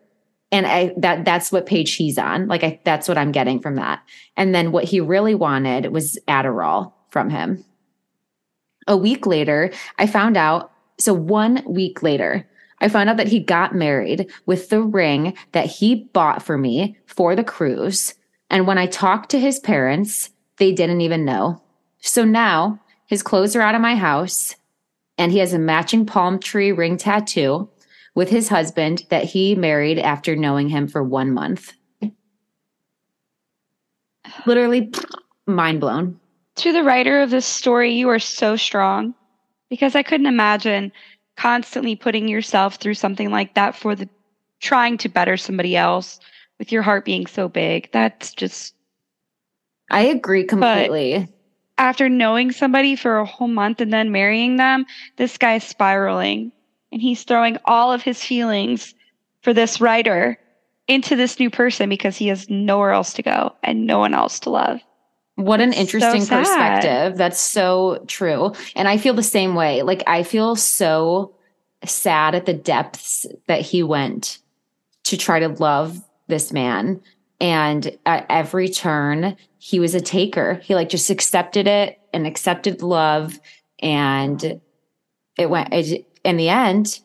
And 0.53 0.67
I 0.67 0.93
that 0.99 1.25
that's 1.25 1.51
what 1.51 1.67
page 1.67 1.95
he's 1.95 2.19
on. 2.19 2.47
Like 2.47 2.63
I 2.63 2.81
that's 2.85 3.09
what 3.09 3.19
I'm 3.19 3.33
getting 3.33 3.59
from 3.59 3.75
that. 3.77 4.03
And 4.37 4.55
then 4.55 4.71
what 4.71 4.85
he 4.85 5.01
really 5.01 5.35
wanted 5.35 5.91
was 5.91 6.19
Adderall 6.29 6.93
from 7.11 7.31
him. 7.31 7.65
A 8.87 8.97
week 8.97 9.27
later, 9.27 9.73
I 9.99 10.07
found 10.07 10.37
out 10.37 10.71
so 10.99 11.15
one 11.15 11.63
week 11.67 12.03
later, 12.03 12.49
I 12.81 12.89
found 12.89 13.09
out 13.09 13.17
that 13.17 13.29
he 13.29 13.41
got 13.41 13.75
married 13.75 14.31
with 14.47 14.69
the 14.69 14.83
ring 14.83 15.37
that 15.53 15.67
he 15.67 16.05
bought 16.13 16.43
for 16.43 16.59
me 16.59 16.97
for 17.07 17.35
the 17.35 17.45
cruise. 17.45 18.15
And 18.51 18.67
when 18.67 18.79
I 18.79 18.87
talked 18.87 19.31
to 19.31 19.41
his 19.41 19.59
parents, 19.59 20.31
they 20.59 20.73
didn't 20.73 21.01
even 21.01 21.25
know. 21.25 21.63
So 22.01 22.25
now 22.25 22.81
His 23.13 23.23
clothes 23.23 23.55
are 23.55 23.61
out 23.61 23.75
of 23.75 23.83
my 23.83 23.95
house, 23.95 24.57
and 25.19 25.33
he 25.33 25.39
has 25.41 25.53
a 25.53 25.59
matching 25.59 26.07
palm 26.07 26.39
tree 26.39 26.73
ring 26.73 26.97
tattoo 26.97 27.69
with 28.15 28.29
his 28.29 28.49
husband 28.49 29.05
that 29.09 29.25
he 29.25 29.55
married 29.55 29.99
after 29.99 30.37
knowing 30.37 30.69
him 30.69 30.87
for 30.87 31.03
one 31.03 31.33
month. 31.33 31.73
Literally 34.47 34.91
mind 35.47 35.81
blown. 35.81 36.19
To 36.57 36.73
the 36.73 36.85
writer 36.85 37.21
of 37.21 37.31
this 37.31 37.47
story, 37.47 37.93
you 37.93 38.09
are 38.09 38.19
so 38.19 38.57
strong 38.57 39.15
because 39.71 39.95
I 39.95 40.03
couldn't 40.03 40.27
imagine 40.27 40.93
constantly 41.37 41.97
putting 41.97 42.29
yourself 42.29 42.77
through 42.77 42.95
something 42.95 43.31
like 43.31 43.55
that 43.55 43.75
for 43.75 43.95
the 43.95 44.09
trying 44.61 44.99
to 44.99 45.09
better 45.09 45.37
somebody 45.37 45.77
else 45.77 46.21
with 46.59 46.71
your 46.71 46.83
heart 46.83 47.05
being 47.05 47.27
so 47.27 47.49
big. 47.49 47.91
That's 47.93 48.35
just 48.35 48.75
I 49.91 50.03
agree 50.03 50.45
completely. 50.45 51.29
after 51.79 52.09
knowing 52.09 52.53
somebody 52.53 52.97
for 52.97 53.19
a 53.19 53.25
whole 53.25 53.49
month 53.49 53.81
and 53.81 53.93
then 53.93 54.13
marrying 54.13 54.57
them, 54.57 54.87
this 55.17 55.39
guy's 55.39 55.65
spiraling 55.65 56.53
and 56.93 57.01
he's 57.03 57.25
throwing 57.25 57.57
all 57.65 57.93
of 57.93 58.03
his 58.03 58.23
feelings 58.23 58.95
for 59.41 59.53
this 59.53 59.81
writer 59.81 60.39
into 60.87 61.17
this 61.17 61.41
new 61.41 61.51
person 61.51 61.89
because 61.89 62.17
he 62.17 62.29
has 62.29 62.49
nowhere 62.51 62.93
else 62.93 63.15
to 63.15 63.23
go 63.23 63.55
and 63.63 63.87
no 63.87 63.99
one 63.99 64.15
else 64.15 64.39
to 64.41 64.51
love. 64.51 64.81
What 65.37 65.61
an 65.61 65.73
interesting 65.73 66.21
so 66.21 66.37
perspective. 66.37 67.17
That's 67.17 67.41
so 67.41 68.05
true. 68.07 68.53
And 68.77 68.87
I 68.87 68.99
feel 68.99 69.15
the 69.15 69.23
same 69.23 69.55
way. 69.55 69.83
Like, 69.83 70.03
I 70.07 70.23
feel 70.23 70.55
so 70.55 71.35
sad 71.85 72.35
at 72.35 72.47
the 72.47 72.53
depths 72.53 73.27
that 73.49 73.63
he 73.63 73.83
went 73.83 74.39
to 75.05 75.17
try 75.17 75.41
to 75.41 75.49
love 75.49 75.99
this 76.29 76.53
man. 76.53 77.01
And 77.41 77.99
at 78.05 78.27
every 78.29 78.69
turn, 78.69 79.37
he 79.59 79.81
was 79.81 79.95
a 79.95 80.01
taker. 80.01 80.61
He 80.63 80.75
like 80.75 80.91
just 80.91 81.11
accepted 81.11 81.67
it 81.67 81.99
and 82.13 82.27
accepted 82.27 82.83
love. 82.83 83.41
And 83.81 84.61
it 85.39 85.51
went, 85.51 85.73
it, 85.73 86.07
in 86.25 86.37
the 86.37 86.49
end, 86.49 87.01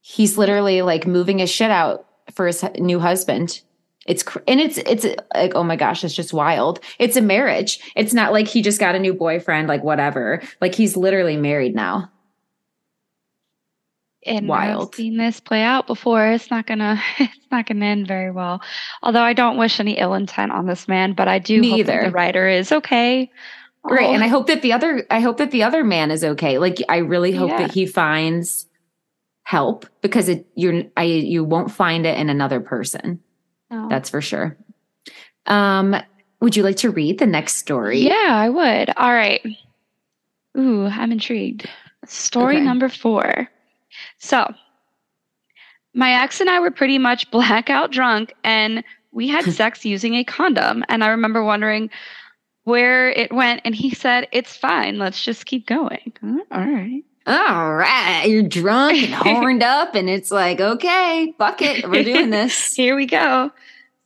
he's 0.00 0.36
literally 0.38 0.82
like 0.82 1.06
moving 1.06 1.38
his 1.38 1.50
shit 1.50 1.70
out 1.70 2.06
for 2.32 2.46
his 2.46 2.64
new 2.78 3.00
husband. 3.00 3.60
It's 4.06 4.22
cr- 4.22 4.40
and 4.46 4.60
it's 4.60 4.76
it's 4.78 5.06
like 5.34 5.52
oh 5.54 5.64
my 5.64 5.76
gosh, 5.76 6.04
it's 6.04 6.14
just 6.14 6.32
wild. 6.34 6.80
It's 6.98 7.16
a 7.16 7.22
marriage. 7.22 7.80
It's 7.96 8.12
not 8.12 8.32
like 8.32 8.46
he 8.48 8.60
just 8.60 8.78
got 8.80 8.94
a 8.94 8.98
new 8.98 9.14
boyfriend, 9.14 9.66
like 9.68 9.82
whatever. 9.82 10.42
Like 10.60 10.74
he's 10.74 10.96
literally 10.96 11.36
married 11.36 11.74
now. 11.74 12.10
And 14.26 14.48
Wild. 14.48 14.88
I've 14.88 14.94
seen 14.94 15.18
this 15.18 15.38
play 15.38 15.60
out 15.60 15.86
before. 15.86 16.26
It's 16.32 16.50
not 16.50 16.66
gonna 16.66 17.00
it's 17.18 17.46
not 17.50 17.66
gonna 17.66 17.84
end 17.84 18.08
very 18.08 18.30
well. 18.30 18.62
Although 19.02 19.22
I 19.22 19.32
don't 19.34 19.58
wish 19.58 19.80
any 19.80 19.98
ill 19.98 20.14
intent 20.14 20.52
on 20.52 20.66
this 20.66 20.88
man, 20.88 21.12
but 21.12 21.28
I 21.28 21.38
do 21.38 21.60
Me 21.60 21.70
hope 21.70 21.86
that 21.86 21.92
either. 21.96 22.04
the 22.06 22.12
writer 22.12 22.48
is 22.48 22.72
okay. 22.72 23.30
Right. 23.84 24.06
Oh, 24.06 24.12
And 24.14 24.24
I 24.24 24.28
hope 24.28 24.46
that 24.46 24.62
the 24.62 24.72
other 24.72 25.06
I 25.10 25.20
hope 25.20 25.36
that 25.36 25.50
the 25.50 25.62
other 25.62 25.84
man 25.84 26.10
is 26.10 26.24
okay. 26.24 26.58
Like 26.58 26.78
I 26.88 26.98
really 26.98 27.32
hope 27.32 27.50
Yeah. 27.50 27.58
that 27.58 27.70
he 27.72 27.86
finds 27.86 28.66
help 29.42 29.86
because 30.00 30.28
it 30.30 30.46
you're 30.54 30.84
I 30.96 31.02
you 31.04 31.44
won't 31.44 31.70
find 31.70 32.06
it 32.06 32.18
in 32.18 32.30
another 32.30 32.60
person. 32.60 33.20
no. 33.70 33.88
That's 33.90 34.08
for 34.08 34.22
sure. 34.22 34.56
Um 35.46 35.94
would 36.40 36.56
you 36.56 36.62
like 36.62 36.76
to 36.78 36.90
read 36.90 37.18
the 37.18 37.26
next 37.26 37.56
story? 37.56 38.00
Yeah, 38.00 38.28
I 38.30 38.48
would. 38.48 38.90
All 38.96 39.12
right. 39.12 39.42
Ooh, 40.58 40.86
I'm 40.86 41.12
intrigued. 41.12 41.68
Story 42.06 42.56
Okay. 42.56 42.64
number 42.64 42.88
four. 42.88 43.48
So, 44.18 44.52
my 45.94 46.22
ex 46.22 46.40
and 46.40 46.50
I 46.50 46.60
were 46.60 46.70
pretty 46.70 46.98
much 46.98 47.30
blackout 47.32 47.90
drunk, 47.92 48.34
and 48.44 48.82
we 49.12 49.28
had 49.28 49.44
sex 49.52 49.84
using 49.84 50.14
a 50.14 50.24
condom. 50.24 50.84
And 50.88 51.02
I 51.04 51.08
remember 51.08 51.42
wondering 51.42 51.90
where 52.64 53.10
it 53.10 53.32
went, 53.32 53.62
and 53.64 53.74
he 53.74 53.94
said, 53.94 54.28
It's 54.32 54.56
fine. 54.56 54.98
Let's 54.98 55.22
just 55.22 55.46
keep 55.46 55.66
going. 55.66 56.12
All 56.50 56.60
right. 56.60 57.04
All 57.26 57.74
right. 57.74 58.24
You're 58.26 58.42
drunk 58.42 58.98
and 58.98 59.14
horned 59.14 59.62
up 59.62 59.94
and 59.94 60.10
it's 60.10 60.30
like, 60.30 60.60
okay, 60.60 61.34
fuck 61.38 61.62
it. 61.62 61.88
We're 61.88 62.04
doing 62.04 62.28
this. 62.28 62.74
Here 62.76 62.94
we 62.94 63.06
go. 63.06 63.50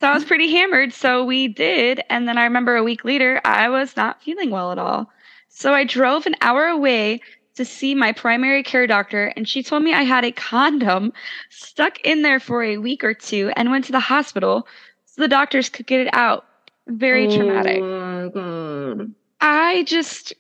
So 0.00 0.06
I 0.06 0.14
was 0.14 0.24
pretty 0.24 0.52
hammered. 0.52 0.92
So 0.92 1.24
we 1.24 1.48
did. 1.48 2.00
And 2.10 2.28
then 2.28 2.38
I 2.38 2.44
remember 2.44 2.76
a 2.76 2.84
week 2.84 3.04
later, 3.04 3.40
I 3.44 3.68
was 3.70 3.96
not 3.96 4.22
feeling 4.22 4.50
well 4.50 4.70
at 4.70 4.78
all. 4.78 5.10
So 5.48 5.74
I 5.74 5.82
drove 5.82 6.26
an 6.26 6.36
hour 6.40 6.66
away 6.66 7.20
to 7.56 7.64
see 7.64 7.92
my 7.92 8.12
primary 8.12 8.62
care 8.62 8.86
doctor, 8.86 9.32
and 9.34 9.48
she 9.48 9.64
told 9.64 9.82
me 9.82 9.92
I 9.92 10.04
had 10.04 10.24
a 10.24 10.30
condom 10.30 11.12
stuck 11.50 12.00
in 12.02 12.22
there 12.22 12.38
for 12.38 12.62
a 12.62 12.78
week 12.78 13.02
or 13.02 13.14
two 13.14 13.50
and 13.56 13.72
went 13.72 13.84
to 13.86 13.92
the 13.92 13.98
hospital 13.98 14.68
so 15.06 15.20
the 15.20 15.26
doctors 15.26 15.68
could 15.68 15.88
get 15.88 16.00
it 16.00 16.14
out. 16.14 16.46
Very 16.88 17.28
traumatic. 17.28 17.80
Oh 17.82 18.94
my 18.94 19.06
I 19.40 19.84
just, 19.84 20.32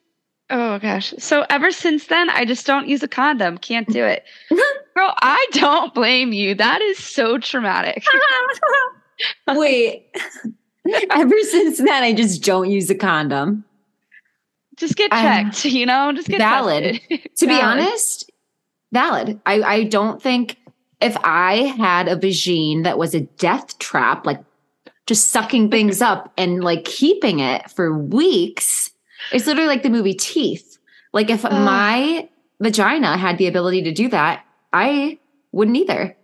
oh 0.50 0.78
gosh. 0.78 1.12
So 1.18 1.44
ever 1.50 1.70
since 1.70 2.06
then, 2.06 2.30
I 2.30 2.44
just 2.44 2.66
don't 2.66 2.88
use 2.88 3.02
a 3.02 3.08
condom. 3.08 3.58
Can't 3.58 3.86
do 3.88 4.04
it. 4.04 4.24
Girl, 4.96 5.14
I 5.22 5.46
don't 5.52 5.94
blame 5.94 6.32
you. 6.32 6.54
That 6.54 6.80
is 6.80 6.98
so 6.98 7.38
traumatic. 7.38 8.02
Wait. 9.48 10.06
Ever 11.10 11.38
since 11.42 11.78
then, 11.78 12.02
I 12.02 12.12
just 12.14 12.42
don't 12.42 12.70
use 12.70 12.88
a 12.90 12.94
condom. 12.94 13.64
Just 14.76 14.96
get 14.96 15.12
Um, 15.12 15.20
checked, 15.22 15.64
you 15.66 15.84
know? 15.86 16.12
Just 16.12 16.28
get 16.28 16.38
valid. 16.38 17.00
To 17.36 17.46
be 17.46 17.60
honest, 17.60 18.30
valid. 18.92 19.40
I, 19.46 19.62
I 19.62 19.84
don't 19.84 20.20
think 20.22 20.56
if 21.00 21.16
I 21.22 21.54
had 21.78 22.08
a 22.08 22.16
vagine 22.16 22.82
that 22.84 22.98
was 22.98 23.14
a 23.14 23.20
death 23.20 23.78
trap, 23.78 24.26
like 24.26 24.42
just 25.08 25.28
sucking 25.28 25.70
things 25.72 26.00
up 26.00 26.32
and 26.38 26.62
like 26.62 26.84
keeping 26.84 27.40
it 27.40 27.68
for 27.70 27.98
weeks, 27.98 28.90
it's 29.32 29.46
literally 29.46 29.68
like 29.68 29.82
the 29.82 29.90
movie 29.90 30.14
Teeth. 30.14 30.78
Like 31.12 31.30
if 31.30 31.44
Ugh. 31.44 31.52
my 31.52 32.28
vagina 32.60 33.16
had 33.16 33.38
the 33.38 33.46
ability 33.46 33.82
to 33.82 33.92
do 33.92 34.08
that, 34.10 34.44
I 34.72 35.18
wouldn't 35.50 35.76
either. 35.76 36.16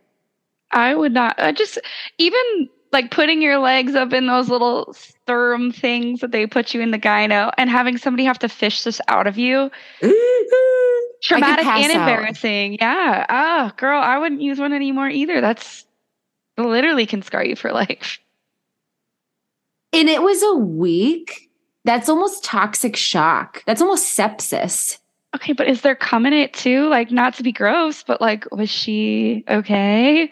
I 0.71 0.95
would 0.95 1.13
not. 1.13 1.35
I 1.39 1.53
just 1.53 1.79
even 2.19 2.69
like 2.93 3.11
putting 3.11 3.43
your 3.43 3.59
legs 3.59 3.95
up 3.95 4.13
in 4.13 4.27
those 4.27 4.49
little 4.49 4.93
sperm 4.93 5.73
things 5.73 6.21
that 6.21 6.31
they 6.31 6.47
put 6.47 6.75
you 6.75 6.81
in 6.81 6.91
the 6.91 6.99
gyno 6.99 7.51
and 7.59 7.71
having 7.71 7.97
somebody 7.99 8.25
have 8.25 8.39
to 8.41 8.49
fish 8.49 8.83
this 8.83 9.01
out 9.09 9.27
of 9.27 9.37
you. 9.39 9.71
Traumatic 11.23 11.65
pass 11.65 11.85
and 11.85 11.93
out. 11.93 12.09
embarrassing. 12.09 12.79
Yeah. 12.81 13.27
Ah, 13.29 13.73
girl, 13.77 14.01
I 14.01 14.19
wouldn't 14.19 14.43
use 14.43 14.59
one 14.59 14.73
anymore 14.73 15.09
either. 15.09 15.41
That's 15.41 15.87
literally 16.59 17.07
can 17.07 17.23
scar 17.23 17.45
you 17.45 17.57
for 17.57 17.73
life. 17.73 18.19
And 19.95 20.09
it 20.09 20.23
was 20.23 20.43
a 20.43 20.55
week. 20.55 21.51
That's 21.85 22.09
almost 22.09 22.45
toxic 22.45 22.97
shock. 22.97 23.63
That's 23.67 23.83
almost 23.83 24.17
sepsis. 24.17 24.99
Okay, 25.35 25.53
but 25.53 25.67
is 25.67 25.83
there 25.83 25.95
cum 25.95 26.27
in 26.27 26.33
it 26.33 26.53
too? 26.55 26.89
Like, 26.89 27.11
not 27.11 27.35
to 27.35 27.43
be 27.43 27.53
gross, 27.53 28.03
but 28.03 28.21
like, 28.21 28.51
was 28.53 28.71
she 28.71 29.45
okay? 29.49 30.31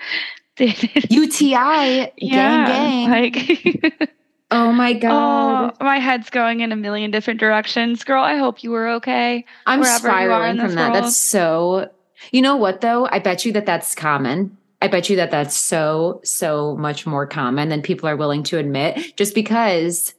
UTI, 0.59 1.55
gang, 1.55 2.11
gang. 2.21 3.11
Like, 3.11 4.11
oh 4.51 4.73
my 4.73 4.93
oh, 4.95 4.99
God. 4.99 5.77
oh, 5.81 5.85
my 5.85 5.99
head's 5.99 6.31
going 6.31 6.61
in 6.61 6.73
a 6.73 6.77
million 6.77 7.11
different 7.11 7.41
directions. 7.41 8.05
Girl, 8.05 8.23
I 8.23 8.37
hope 8.37 8.63
you 8.63 8.71
were 8.71 8.89
okay. 8.89 9.45
I'm 9.67 9.81
wherever 9.81 10.09
you 10.09 10.15
are 10.15 10.19
spiraling 10.21 10.61
from 10.61 10.75
that. 10.77 10.93
world. 10.93 11.05
That's 11.05 11.17
so. 11.17 11.91
You 12.31 12.43
know 12.43 12.57
what 12.57 12.81
though? 12.81 13.09
I 13.11 13.19
bet 13.19 13.45
you 13.45 13.53
that 13.53 13.67
that's 13.67 13.95
common. 13.95 14.57
I 14.83 14.89
bet 14.89 15.09
you 15.09 15.17
that 15.17 15.31
that's 15.31 15.57
so 15.57 16.21
so 16.25 16.77
much 16.77 17.07
more 17.07 17.27
common 17.27 17.69
than 17.69 17.83
people 17.83 18.09
are 18.09 18.17
willing 18.17 18.43
to 18.45 18.59
admit. 18.59 19.17
Just 19.17 19.35
because 19.35 20.13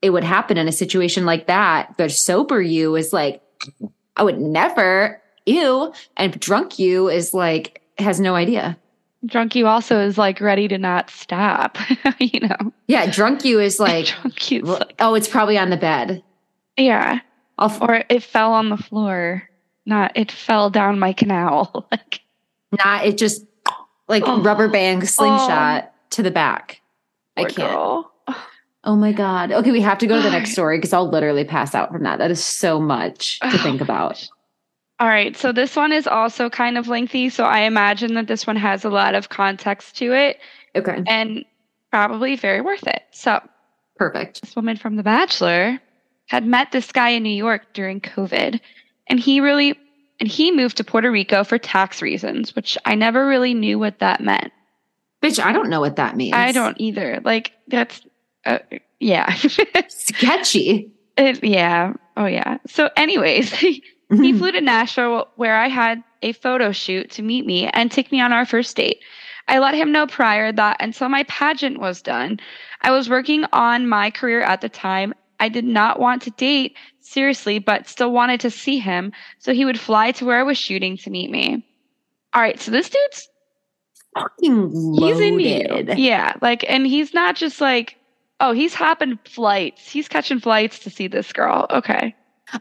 it 0.00 0.10
would 0.10 0.24
happen 0.24 0.56
in 0.56 0.66
a 0.66 0.72
situation 0.72 1.26
like 1.26 1.46
that, 1.46 1.94
the 1.98 2.08
sober 2.08 2.62
you 2.62 2.96
is 2.96 3.12
like, 3.12 3.42
I 4.16 4.22
would 4.22 4.40
never. 4.40 5.20
Ew, 5.46 5.92
and 6.16 6.38
drunk 6.40 6.78
you 6.78 7.08
is 7.08 7.34
like 7.34 7.82
has 7.98 8.20
no 8.20 8.34
idea. 8.34 8.78
Drunk 9.26 9.54
you 9.54 9.66
also 9.66 10.00
is 10.00 10.16
like 10.16 10.40
ready 10.40 10.66
to 10.68 10.78
not 10.78 11.10
stop, 11.10 11.76
you 12.18 12.40
know? 12.40 12.72
Yeah, 12.86 13.10
drunk 13.10 13.44
you 13.44 13.60
is 13.60 13.78
like, 13.80 14.06
Drunk 14.06 14.50
you's 14.50 14.68
like, 14.68 14.94
oh, 14.98 15.14
it's 15.14 15.28
probably 15.28 15.58
on 15.58 15.70
the 15.70 15.76
bed. 15.76 16.22
yeah. 16.76 17.20
I'll 17.58 17.76
Or 17.82 18.02
it 18.08 18.22
fell 18.22 18.54
on 18.54 18.70
the 18.70 18.78
floor. 18.78 19.42
Not, 19.84 20.12
it 20.14 20.32
fell 20.32 20.70
down 20.70 20.98
my 20.98 21.12
canal. 21.12 21.86
like, 21.92 22.20
not. 22.82 23.04
It 23.04 23.18
just 23.18 23.44
like 24.10 24.24
Oh. 24.26 24.42
rubber 24.42 24.68
band 24.68 25.08
slingshot 25.08 25.84
oh. 25.86 25.96
to 26.10 26.22
the 26.22 26.30
back. 26.30 26.82
I 27.36 27.44
can't. 27.44 27.56
girl. 27.56 28.12
Oh 28.84 28.96
my 28.96 29.12
God. 29.12 29.52
Okay, 29.52 29.70
we 29.72 29.80
have 29.80 29.98
to 29.98 30.06
go 30.06 30.16
to 30.16 30.22
the 30.22 30.30
next 30.30 30.52
story 30.56 30.76
because 30.78 30.92
I'll 30.92 31.08
literally 31.08 31.44
pass 31.44 31.74
out 31.74 31.90
from 31.92 32.02
that. 32.02 32.18
That 32.18 32.30
is 32.30 32.44
so 32.44 32.80
much 32.80 33.38
to 33.40 33.46
Oh 33.48 33.58
think 33.62 33.80
about. 33.80 34.28
All 34.98 35.08
right. 35.08 35.34
So 35.36 35.52
this 35.52 35.76
one 35.76 35.92
is 35.92 36.06
also 36.06 36.50
kind 36.50 36.76
of 36.76 36.88
lengthy. 36.88 37.30
So 37.30 37.44
I 37.44 37.60
imagine 37.60 38.14
that 38.14 38.26
this 38.26 38.46
one 38.46 38.56
has 38.56 38.84
a 38.84 38.90
lot 38.90 39.14
of 39.14 39.30
context 39.30 39.96
to 39.98 40.12
it 40.12 40.38
Okay, 40.76 41.02
and 41.06 41.44
probably 41.90 42.36
very 42.36 42.60
worth 42.60 42.86
it. 42.86 43.02
So 43.10 43.40
perfect. 43.96 44.42
this 44.42 44.54
woman 44.56 44.76
from 44.76 44.96
The 44.96 45.02
Bachelor 45.02 45.80
had 46.26 46.46
met 46.46 46.70
this 46.72 46.92
guy 46.92 47.08
in 47.10 47.22
New 47.22 47.30
York 47.34 47.72
during 47.72 48.00
COVID, 48.00 48.60
and 49.08 49.18
he 49.20 49.40
really 49.40 49.78
and 50.20 50.28
he 50.28 50.52
moved 50.52 50.76
to 50.76 50.84
Puerto 50.84 51.10
Rico 51.10 51.42
for 51.44 51.58
tax 51.58 52.02
reasons, 52.02 52.54
which 52.54 52.78
I 52.84 52.94
never 52.94 53.26
really 53.26 53.54
knew 53.54 53.78
what 53.78 53.98
that 53.98 54.20
meant. 54.20 54.52
Bitch, 55.22 55.42
I 55.42 55.52
don't 55.52 55.68
know 55.68 55.80
what 55.80 55.96
that 55.96 56.16
means. 56.16 56.34
I 56.34 56.52
don't 56.52 56.80
either. 56.80 57.20
Like 57.24 57.52
that's 57.68 58.00
uh, 58.44 58.58
yeah. 59.00 59.34
Sketchy. 59.88 60.92
It, 61.16 61.42
yeah. 61.42 61.94
Oh, 62.16 62.26
yeah. 62.26 62.58
So, 62.66 62.90
anyways, 62.96 63.52
he 63.54 63.82
flew 64.10 64.52
to 64.52 64.60
Nashville 64.60 65.28
where 65.36 65.56
I 65.56 65.68
had 65.68 66.02
a 66.22 66.32
photo 66.32 66.72
shoot 66.72 67.10
to 67.12 67.22
meet 67.22 67.46
me 67.46 67.68
and 67.68 67.90
take 67.90 68.12
me 68.12 68.20
on 68.20 68.32
our 68.32 68.46
first 68.46 68.76
date. 68.76 69.02
I 69.48 69.58
let 69.58 69.74
him 69.74 69.90
know 69.90 70.06
prior 70.06 70.52
that 70.52 70.76
until 70.80 71.08
my 71.08 71.24
pageant 71.24 71.80
was 71.80 72.02
done, 72.02 72.38
I 72.82 72.92
was 72.92 73.08
working 73.08 73.44
on 73.52 73.88
my 73.88 74.10
career 74.10 74.42
at 74.42 74.60
the 74.60 74.68
time. 74.68 75.14
I 75.40 75.48
did 75.48 75.64
not 75.64 75.98
want 75.98 76.22
to 76.22 76.30
date 76.30 76.76
seriously, 77.00 77.58
but 77.58 77.88
still 77.88 78.12
wanted 78.12 78.40
to 78.40 78.50
see 78.50 78.78
him. 78.78 79.12
So 79.38 79.52
he 79.52 79.64
would 79.64 79.80
fly 79.80 80.12
to 80.12 80.24
where 80.24 80.38
I 80.38 80.42
was 80.44 80.58
shooting 80.58 80.96
to 80.98 81.10
meet 81.10 81.30
me. 81.30 81.66
All 82.34 82.40
right. 82.42 82.60
So 82.60 82.70
this 82.70 82.88
dude's 82.90 83.28
Fucking 84.14 84.94
he's 84.98 85.20
into 85.20 85.42
you. 85.42 85.68
loaded. 85.68 85.98
Yeah. 85.98 86.34
Like, 86.42 86.64
and 86.68 86.86
he's 86.86 87.14
not 87.14 87.36
just 87.36 87.60
like, 87.60 87.96
oh, 88.40 88.52
he's 88.52 88.74
hopping 88.74 89.18
flights. 89.24 89.90
He's 89.90 90.08
catching 90.08 90.40
flights 90.40 90.78
to 90.80 90.90
see 90.90 91.06
this 91.06 91.32
girl. 91.32 91.66
Okay. 91.70 92.14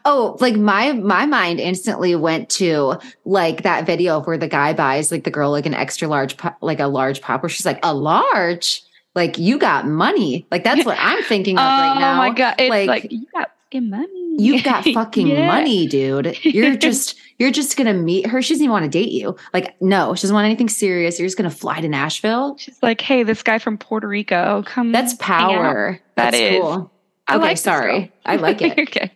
Oh, 0.06 0.38
like 0.40 0.56
my 0.56 0.94
my 0.94 1.26
mind 1.26 1.60
instantly 1.60 2.16
went 2.16 2.50
to 2.52 3.00
like 3.26 3.64
that 3.64 3.88
video 3.88 4.18
of 4.18 4.28
where 4.28 4.38
the 4.38 4.48
guy 4.48 4.72
buys 4.74 5.12
like 5.12 5.24
the 5.24 5.32
girl 5.32 5.50
like 5.50 5.66
an 5.66 5.74
extra 5.74 6.08
large 6.08 6.38
pop, 6.38 6.58
like 6.62 6.80
a 6.80 6.86
large 6.88 7.22
pop 7.22 7.42
where 7.42 7.50
she's 7.50 7.66
like 7.66 7.80
a 7.82 7.94
large 7.94 8.84
like 9.20 9.38
you 9.38 9.58
got 9.60 9.86
money 9.86 10.48
like 10.52 10.64
that's 10.64 10.86
what 10.86 10.98
I'm 11.00 11.22
thinking 11.24 11.58
of 11.58 11.64
right 11.64 12.00
now. 12.00 12.14
Oh 12.14 12.18
my 12.18 12.30
God. 12.32 12.56
It's 12.58 12.70
like, 12.70 12.88
Like, 12.88 13.12
you 13.12 13.26
got 13.34 13.52
fucking 13.66 13.90
money. 13.90 14.36
You've 14.40 14.64
got 14.72 14.84
fucking 14.86 15.28
Yeah. 15.28 15.46
money, 15.48 15.88
dude. 15.88 16.38
You're 16.44 16.76
just 16.88 17.16
you're 17.38 17.52
just 17.52 17.78
gonna 17.78 17.94
meet 17.94 18.28
her. 18.28 18.42
She 18.42 18.54
doesn't 18.54 18.64
even 18.64 18.72
want 18.72 18.86
to 18.86 18.90
date 18.90 19.12
you. 19.12 19.36
Like 19.54 19.80
no, 19.82 20.16
she 20.16 20.22
doesn't 20.24 20.34
want 20.34 20.46
anything 20.46 20.70
serious. 20.70 21.20
You're 21.20 21.28
just 21.28 21.38
gonna 21.38 21.50
fly 21.52 21.82
to 21.82 21.88
Nashville. 21.90 22.56
She's 22.58 22.78
like, 22.82 23.02
hey, 23.02 23.24
this 23.24 23.44
guy 23.44 23.60
from 23.60 23.78
Puerto 23.78 24.08
Rico, 24.08 24.64
come. 24.66 24.92
That's 24.92 25.14
power. 25.16 26.00
That 26.16 26.32
That's 26.32 26.38
is. 26.38 26.60
cool. 26.62 26.92
I 27.28 27.36
okay, 27.36 27.44
like 27.44 27.58
sorry. 27.60 28.12
I 28.26 28.38
like 28.38 28.62
it. 28.62 28.80
okay. 28.80 29.12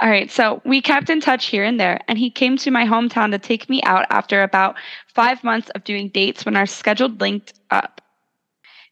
All 0.00 0.08
right. 0.08 0.30
So 0.30 0.62
we 0.64 0.80
kept 0.80 1.10
in 1.10 1.20
touch 1.20 1.46
here 1.46 1.64
and 1.64 1.80
there, 1.80 1.98
and 2.06 2.16
he 2.16 2.30
came 2.30 2.56
to 2.58 2.70
my 2.70 2.84
hometown 2.84 3.32
to 3.32 3.38
take 3.40 3.68
me 3.68 3.82
out 3.82 4.06
after 4.10 4.44
about 4.44 4.76
five 5.12 5.42
months 5.42 5.68
of 5.74 5.82
doing 5.82 6.10
dates 6.10 6.44
when 6.44 6.54
our 6.54 6.66
schedule 6.66 7.08
linked 7.08 7.54
up. 7.72 8.00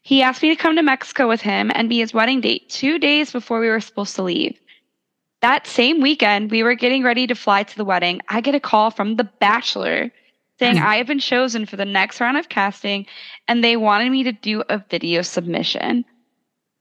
He 0.09 0.23
asked 0.23 0.41
me 0.41 0.49
to 0.49 0.55
come 0.55 0.75
to 0.75 0.81
Mexico 0.81 1.27
with 1.27 1.41
him 1.41 1.71
and 1.75 1.87
be 1.87 1.99
his 1.99 2.15
wedding 2.15 2.41
date 2.41 2.67
two 2.67 2.97
days 2.97 3.31
before 3.31 3.59
we 3.59 3.69
were 3.69 3.79
supposed 3.79 4.15
to 4.15 4.23
leave. 4.23 4.59
That 5.43 5.67
same 5.67 6.01
weekend, 6.01 6.49
we 6.49 6.63
were 6.63 6.73
getting 6.73 7.03
ready 7.03 7.27
to 7.27 7.35
fly 7.35 7.61
to 7.61 7.77
the 7.77 7.85
wedding. 7.85 8.19
I 8.27 8.41
get 8.41 8.55
a 8.55 8.59
call 8.59 8.89
from 8.89 9.17
The 9.17 9.25
Bachelor 9.25 10.11
saying 10.57 10.77
hmm. 10.77 10.83
I 10.83 10.95
have 10.95 11.05
been 11.05 11.19
chosen 11.19 11.67
for 11.67 11.75
the 11.75 11.85
next 11.85 12.19
round 12.19 12.37
of 12.37 12.49
casting 12.49 13.05
and 13.47 13.63
they 13.63 13.77
wanted 13.77 14.11
me 14.11 14.23
to 14.23 14.31
do 14.31 14.63
a 14.67 14.83
video 14.89 15.21
submission. 15.21 16.03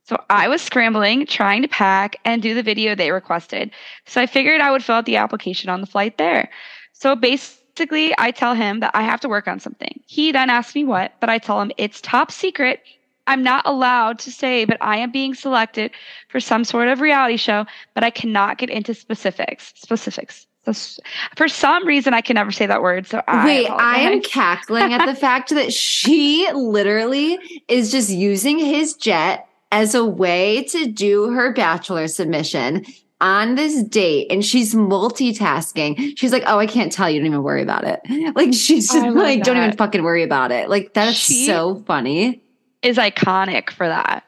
So 0.05 0.17
I 0.31 0.49
was 0.49 0.63
scrambling, 0.63 1.27
trying 1.27 1.61
to 1.61 1.69
pack 1.69 2.17
and 2.25 2.41
do 2.41 2.55
the 2.55 2.63
video 2.63 2.95
they 2.95 3.13
requested. 3.13 3.73
So 4.07 4.23
I 4.23 4.27
figured 4.27 4.63
I 4.63 4.71
would 4.71 4.83
fill 4.83 4.95
out 4.95 5.05
the 5.05 5.17
application 5.17 5.69
on 5.69 5.83
the 5.83 5.87
flight 5.87 6.17
there. 6.17 6.49
So 6.95 7.15
basically, 7.15 8.15
I 8.17 8.31
tell 8.31 8.55
him 8.55 8.81
that 8.81 8.93
I 8.95 9.03
have 9.03 9.21
to 9.21 9.29
work 9.29 9.49
on 9.49 9.61
something. 9.61 10.01
He 10.07 10.33
then 10.33 10.49
asks 10.49 10.75
me 10.75 10.85
what, 10.85 11.13
but 11.21 11.29
I 11.29 11.37
tell 11.37 11.61
him 11.61 11.73
it's 11.77 12.01
top 12.01 12.33
secret. 12.33 12.81
I'm 13.29 13.43
not 13.43 13.67
allowed 13.67 14.19
to 14.21 14.33
say, 14.33 14.65
but 14.65 14.79
I 14.81 14.97
am 14.97 15.13
being 15.13 15.35
selected 15.35 15.93
for 16.29 16.41
some 16.41 16.65
sort 16.65 16.89
of 16.89 17.01
reality 17.01 17.37
show, 17.37 17.67
but 17.95 18.03
I 18.03 18.11
cannot 18.11 18.59
get 18.59 18.71
into 18.71 18.95
specifics. 18.95 19.73
Specifics. 19.77 20.47
So 20.73 21.03
For 21.37 21.49
some 21.49 21.87
reason, 21.87 22.15
I 22.15 22.21
can 22.21 22.35
never 22.35 22.51
say 22.51 22.67
that 22.67 22.83
word. 22.83 23.07
So 23.07 23.23
I 23.29 23.45
Wait, 23.47 23.69
I 23.69 23.99
am 24.01 24.21
cackling 24.23 24.93
at 24.93 25.07
the 25.07 25.15
fact 25.21 25.51
that 25.51 25.73
she 25.73 26.51
literally 26.53 27.39
is 27.69 27.91
just 27.91 28.11
using 28.11 28.59
his 28.59 28.95
jet 28.95 29.47
as 29.71 29.95
a 29.95 30.05
way 30.05 30.65
to 30.65 30.87
do 30.87 31.31
her 31.31 31.53
bachelor 31.53 32.09
submission 32.09 32.85
on 33.21 33.57
this 33.57 33.83
date 33.83 34.31
and 34.31 34.45
she's 34.45 34.75
multitasking. 34.75 36.17
She's 36.17 36.33
like, 36.33 36.45
"Oh, 36.47 36.59
I 36.59 36.67
can't 36.67 36.93
tell 36.93 37.11
you. 37.11 37.19
Don't 37.21 37.27
even 37.27 37.43
worry 37.43 37.63
about 37.63 37.85
it." 37.85 38.01
Like 38.35 38.55
she's 38.55 38.91
oh, 38.91 38.95
just 38.95 39.07
love 39.07 39.15
like, 39.15 39.43
"Don't 39.43 39.57
even 39.57 39.77
fucking 39.77 40.03
worry 40.03 40.23
about 40.23 40.53
it." 40.53 40.69
Like 40.69 40.95
that's 40.95 41.17
She- 41.17 41.47
so 41.47 41.83
funny. 41.87 42.43
Is 42.83 42.97
iconic 42.97 43.71
for 43.71 43.87
that. 43.87 44.25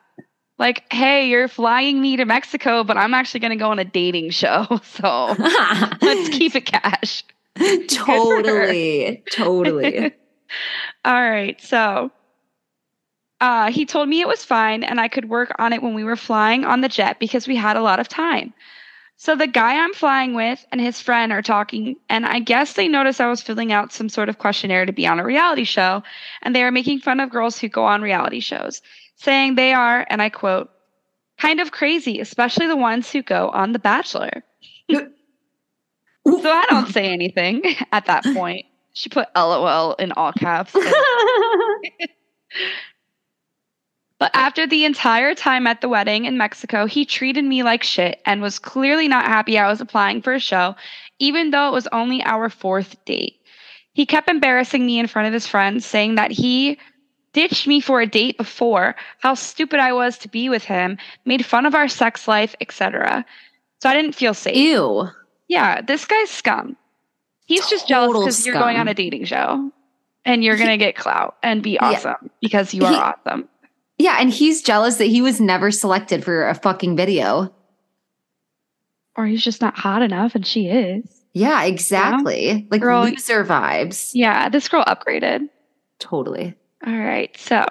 Like, 0.59 0.85
hey, 0.93 1.29
you're 1.29 1.49
flying 1.49 2.03
me 2.03 2.17
to 2.17 2.27
Mexico, 2.27 2.85
but 2.85 2.99
I'm 2.99 3.15
actually 3.15 3.41
going 3.41 3.53
to 3.53 3.57
go 3.57 3.71
on 3.71 3.79
a 3.79 3.85
dating 3.85 4.31
show. 4.31 4.67
So 4.83 5.35
let's 6.03 6.29
keep 6.31 6.55
it 6.55 6.67
cash. 6.67 7.25
totally, 7.89 9.23
totally. 9.33 10.13
All 11.05 11.31
right. 11.31 11.61
So 11.61 12.11
uh, 13.41 13.71
he 13.71 13.87
told 13.87 14.09
me 14.09 14.21
it 14.21 14.29
was 14.29 14.45
fine 14.45 14.85
and 14.85 15.01
I 15.01 15.09
could 15.09 15.29
work 15.29 15.53
on 15.59 15.73
it 15.73 15.83
when 15.83 15.95
we 15.95 16.05
were 16.05 16.17
flying 16.17 16.65
on 16.65 16.83
the 16.83 16.89
jet 16.89 17.19
because 17.19 17.49
we 17.49 17.57
had 17.57 17.77
a 17.77 17.83
lot 17.83 17.99
of 18.01 18.09
time. 18.09 18.53
So 19.20 19.37
the 19.37 19.46
guy 19.46 19.76
I'm 19.76 19.92
flying 19.92 20.33
with 20.33 20.64
and 20.72 20.80
his 20.80 20.98
friend 20.98 21.30
are 21.30 21.42
talking, 21.42 21.96
and 22.09 22.24
I 22.24 22.38
guess 22.38 22.72
they 22.72 22.88
noticed 22.88 23.20
I 23.20 23.28
was 23.28 23.42
filling 23.42 23.70
out 23.70 23.92
some 23.92 24.09
sort 24.09 24.30
of 24.30 24.38
questionnaire 24.38 24.87
to 24.87 24.92
be 24.92 25.06
on 25.06 25.20
a 25.20 25.24
reality 25.24 25.64
show, 25.64 26.02
and 26.40 26.56
they 26.56 26.62
are 26.62 26.70
making 26.70 27.00
fun 27.00 27.20
of 27.20 27.28
girls 27.28 27.59
who 27.59 27.68
go 27.68 27.85
on 27.85 28.00
reality 28.00 28.40
shows, 28.40 28.80
saying 29.16 29.56
they 29.56 29.74
are, 29.74 30.06
and 30.09 30.22
I 30.22 30.30
quote, 30.30 30.70
kind 31.37 31.61
of 31.61 31.70
crazy, 31.70 32.18
especially 32.18 32.66
the 32.66 32.78
ones 32.78 33.12
who 33.12 33.20
go 33.22 33.50
on 33.50 33.72
The 33.72 33.78
Bachelor. 33.78 34.42
So 34.90 35.11
I 36.26 36.64
don't 36.70 36.88
say 36.88 37.12
anything 37.12 37.61
at 37.92 38.06
that 38.06 38.24
point. 38.24 38.64
She 38.94 39.11
put 39.11 39.28
LOL 39.37 39.96
in 39.96 40.12
all 40.12 40.33
caps. 40.33 40.74
But 44.20 44.30
after 44.35 44.66
the 44.66 44.85
entire 44.85 45.35
time 45.35 45.66
at 45.66 45.80
the 45.80 45.88
wedding 45.88 46.26
in 46.26 46.37
Mexico, 46.37 46.85
he 46.85 47.06
treated 47.06 47.42
me 47.44 47.62
like 47.62 47.83
shit 47.83 48.20
and 48.26 48.42
was 48.42 48.59
clearly 48.59 49.09
not 49.09 49.24
happy 49.24 49.59
I 49.59 49.66
was 49.66 49.80
applying 49.80 50.20
for 50.20 50.35
a 50.35 50.38
show, 50.38 50.76
even 51.18 51.50
though 51.50 51.68
it 51.68 51.72
was 51.72 51.88
only 51.90 52.22
our 52.24 52.50
fourth 52.50 53.02
date. 53.06 53.40
He 53.94 54.04
kept 54.04 54.28
embarrassing 54.28 54.85
me 54.85 54.98
in 54.98 55.06
front 55.06 55.26
of 55.26 55.33
his 55.33 55.46
friends, 55.46 55.87
saying 55.87 56.16
that 56.16 56.30
he 56.30 56.78
ditched 57.33 57.66
me 57.66 57.80
for 57.80 58.02
a 58.02 58.06
date 58.06 58.37
before, 58.37 58.94
how 59.20 59.35
stupid 59.35 59.80
I 59.80 59.94
was 59.94 60.18
to 60.18 60.28
be 60.28 60.50
with 60.50 60.64
him, 60.64 60.98
made 61.24 61.46
fun 61.46 61.64
of 61.64 61.74
our 61.74 61.88
sex 61.88 62.28
life, 62.28 62.54
etc. 62.61 63.24
So 63.80 63.88
I 63.88 63.94
didn't 63.94 64.14
feel 64.14 64.35
safe. 64.35 64.54
Ew. 64.54 65.09
Yeah, 65.48 65.80
this 65.80 66.04
guy's 66.04 66.30
scum. 66.30 66.76
He's 67.46 67.66
just 67.68 67.88
jealous 67.88 68.18
because 68.18 68.46
you're 68.46 68.54
going 68.54 68.76
on 68.76 68.87
a 68.87 68.94
dating 68.94 69.24
show 69.24 69.72
and 70.26 70.44
you're 70.44 70.56
going 70.59 70.68
to 70.68 70.76
get 70.76 70.94
clout 70.94 71.37
and 71.42 71.62
be 71.62 71.80
awesome 71.80 72.30
because 72.40 72.74
you 72.74 72.85
are 72.85 72.92
He- 72.92 72.98
awesome. 72.98 73.48
Yeah, 74.01 74.17
and 74.19 74.31
he's 74.31 74.63
jealous 74.63 74.97
that 74.97 75.05
he 75.09 75.21
was 75.21 75.43
never 75.43 75.71
selected 75.71 76.25
for 76.25 76.49
a 76.49 76.55
fucking 76.55 76.97
video. 76.97 77.53
Or 79.15 79.27
he's 79.27 79.45
just 79.45 79.61
not 79.61 79.77
hot 79.77 80.01
enough 80.01 80.35
and 80.35 80.47
she 80.47 80.69
is. 80.69 81.05
Yeah, 81.35 81.65
exactly. 81.65 82.67
Like 82.71 82.81
Girl- 82.81 83.03
loser 83.05 83.45
vibes. 83.45 84.13
Yeah, 84.15 84.49
this 84.49 84.69
girl 84.69 84.85
upgraded. 84.85 85.49
Totally. 85.99 86.55
All 86.87 86.97
right, 86.97 87.37
so 87.37 87.67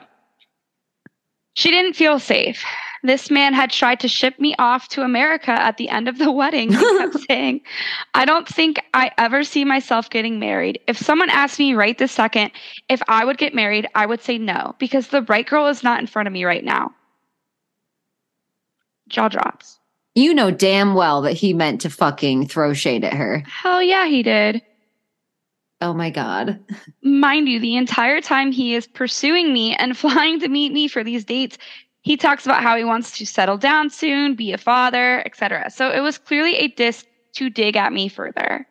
she 1.55 1.71
didn't 1.71 1.95
feel 1.95 2.19
safe. 2.19 2.63
This 3.03 3.31
man 3.31 3.53
had 3.53 3.71
tried 3.71 3.99
to 4.01 4.07
ship 4.07 4.39
me 4.39 4.55
off 4.59 4.89
to 4.89 5.03
America 5.03 5.51
at 5.51 5.77
the 5.77 5.89
end 5.89 6.07
of 6.07 6.17
the 6.17 6.31
wedding. 6.39 6.71
He 6.71 6.97
kept 6.97 7.19
saying, 7.29 7.61
I 8.13 8.25
don't 8.25 8.47
think 8.47 8.79
I 8.93 9.11
ever 9.17 9.43
see 9.43 9.63
myself 9.65 10.09
getting 10.09 10.39
married. 10.39 10.79
If 10.87 10.97
someone 10.97 11.29
asked 11.29 11.59
me 11.59 11.73
right 11.73 11.97
this 11.97 12.11
second 12.11 12.51
if 12.89 13.01
I 13.07 13.25
would 13.25 13.37
get 13.37 13.53
married, 13.53 13.87
I 13.95 14.05
would 14.05 14.21
say 14.21 14.37
no 14.37 14.75
because 14.79 15.07
the 15.07 15.21
right 15.23 15.47
girl 15.47 15.67
is 15.67 15.83
not 15.83 15.99
in 15.99 16.07
front 16.07 16.27
of 16.27 16.33
me 16.33 16.43
right 16.45 16.63
now. 16.63 16.93
Jaw 19.07 19.27
drops. 19.27 19.79
You 20.15 20.33
know 20.33 20.51
damn 20.51 20.93
well 20.93 21.21
that 21.21 21.33
he 21.33 21.53
meant 21.53 21.81
to 21.81 21.89
fucking 21.89 22.47
throw 22.47 22.73
shade 22.73 23.03
at 23.03 23.13
her. 23.13 23.43
Hell 23.47 23.81
yeah, 23.81 24.07
he 24.07 24.21
did. 24.23 24.61
Oh 25.81 25.93
my 25.93 26.09
God. 26.09 26.59
mind 27.03 27.47
you, 27.47 27.59
the 27.59 27.77
entire 27.77 28.21
time 28.21 28.51
he 28.51 28.75
is 28.75 28.87
pursuing 28.87 29.53
me 29.53 29.75
and 29.75 29.97
flying 29.97 30.39
to 30.41 30.49
meet 30.49 30.73
me 30.73 30.87
for 30.87 31.03
these 31.03 31.23
dates, 31.23 31.57
he 32.01 32.17
talks 32.17 32.45
about 32.45 32.63
how 32.63 32.77
he 32.77 32.83
wants 32.83 33.17
to 33.17 33.25
settle 33.25 33.57
down 33.57 33.89
soon, 33.89 34.35
be 34.35 34.53
a 34.53 34.57
father, 34.57 35.21
etc. 35.25 35.69
So 35.69 35.89
it 35.89 35.99
was 35.99 36.17
clearly 36.17 36.55
a 36.55 36.67
disc 36.69 37.05
to 37.33 37.49
dig 37.49 37.75
at 37.75 37.93
me 37.93 38.07
further. 38.07 38.65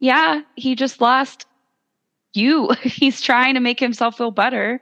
Yeah, 0.00 0.42
he 0.56 0.74
just 0.74 1.00
lost 1.00 1.46
you. 2.34 2.70
He's 2.82 3.20
trying 3.20 3.54
to 3.54 3.60
make 3.60 3.78
himself 3.78 4.16
feel 4.16 4.30
better. 4.30 4.80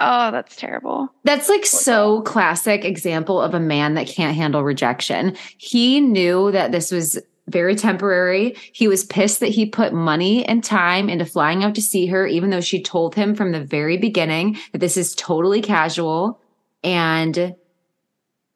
Oh, 0.00 0.30
that's 0.30 0.54
terrible. 0.54 1.12
That's 1.24 1.48
like 1.48 1.66
so 1.66 2.22
classic 2.22 2.84
example 2.84 3.40
of 3.40 3.54
a 3.54 3.60
man 3.60 3.94
that 3.94 4.06
can't 4.06 4.36
handle 4.36 4.62
rejection. 4.62 5.36
He 5.56 6.00
knew 6.00 6.52
that 6.52 6.70
this 6.70 6.92
was 6.92 7.20
very 7.48 7.74
temporary. 7.74 8.54
He 8.72 8.86
was 8.86 9.04
pissed 9.04 9.40
that 9.40 9.48
he 9.48 9.66
put 9.66 9.92
money 9.92 10.46
and 10.46 10.62
time 10.62 11.08
into 11.08 11.24
flying 11.24 11.64
out 11.64 11.74
to 11.74 11.82
see 11.82 12.06
her, 12.06 12.26
even 12.26 12.50
though 12.50 12.60
she 12.60 12.80
told 12.80 13.14
him 13.14 13.34
from 13.34 13.52
the 13.52 13.64
very 13.64 13.96
beginning 13.96 14.56
that 14.72 14.78
this 14.78 14.96
is 14.96 15.14
totally 15.14 15.62
casual. 15.62 16.40
And 16.84 17.54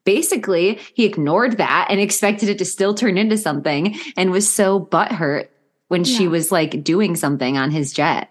basically, 0.05 0.79
he 0.95 1.05
ignored 1.05 1.59
that 1.59 1.89
and 1.91 2.01
expected 2.01 2.49
it 2.49 2.59
to 2.59 2.65
still 2.65 2.95
turn 2.95 3.19
into 3.19 3.37
something 3.39 3.97
and 4.17 4.31
was 4.31 4.53
so 4.53 4.81
butthurt 4.81 5.49
when 5.89 6.05
she 6.05 6.29
was 6.29 6.51
like 6.51 6.83
doing 6.83 7.17
something 7.17 7.59
on 7.59 7.71
his 7.71 7.93
jet. 7.93 8.31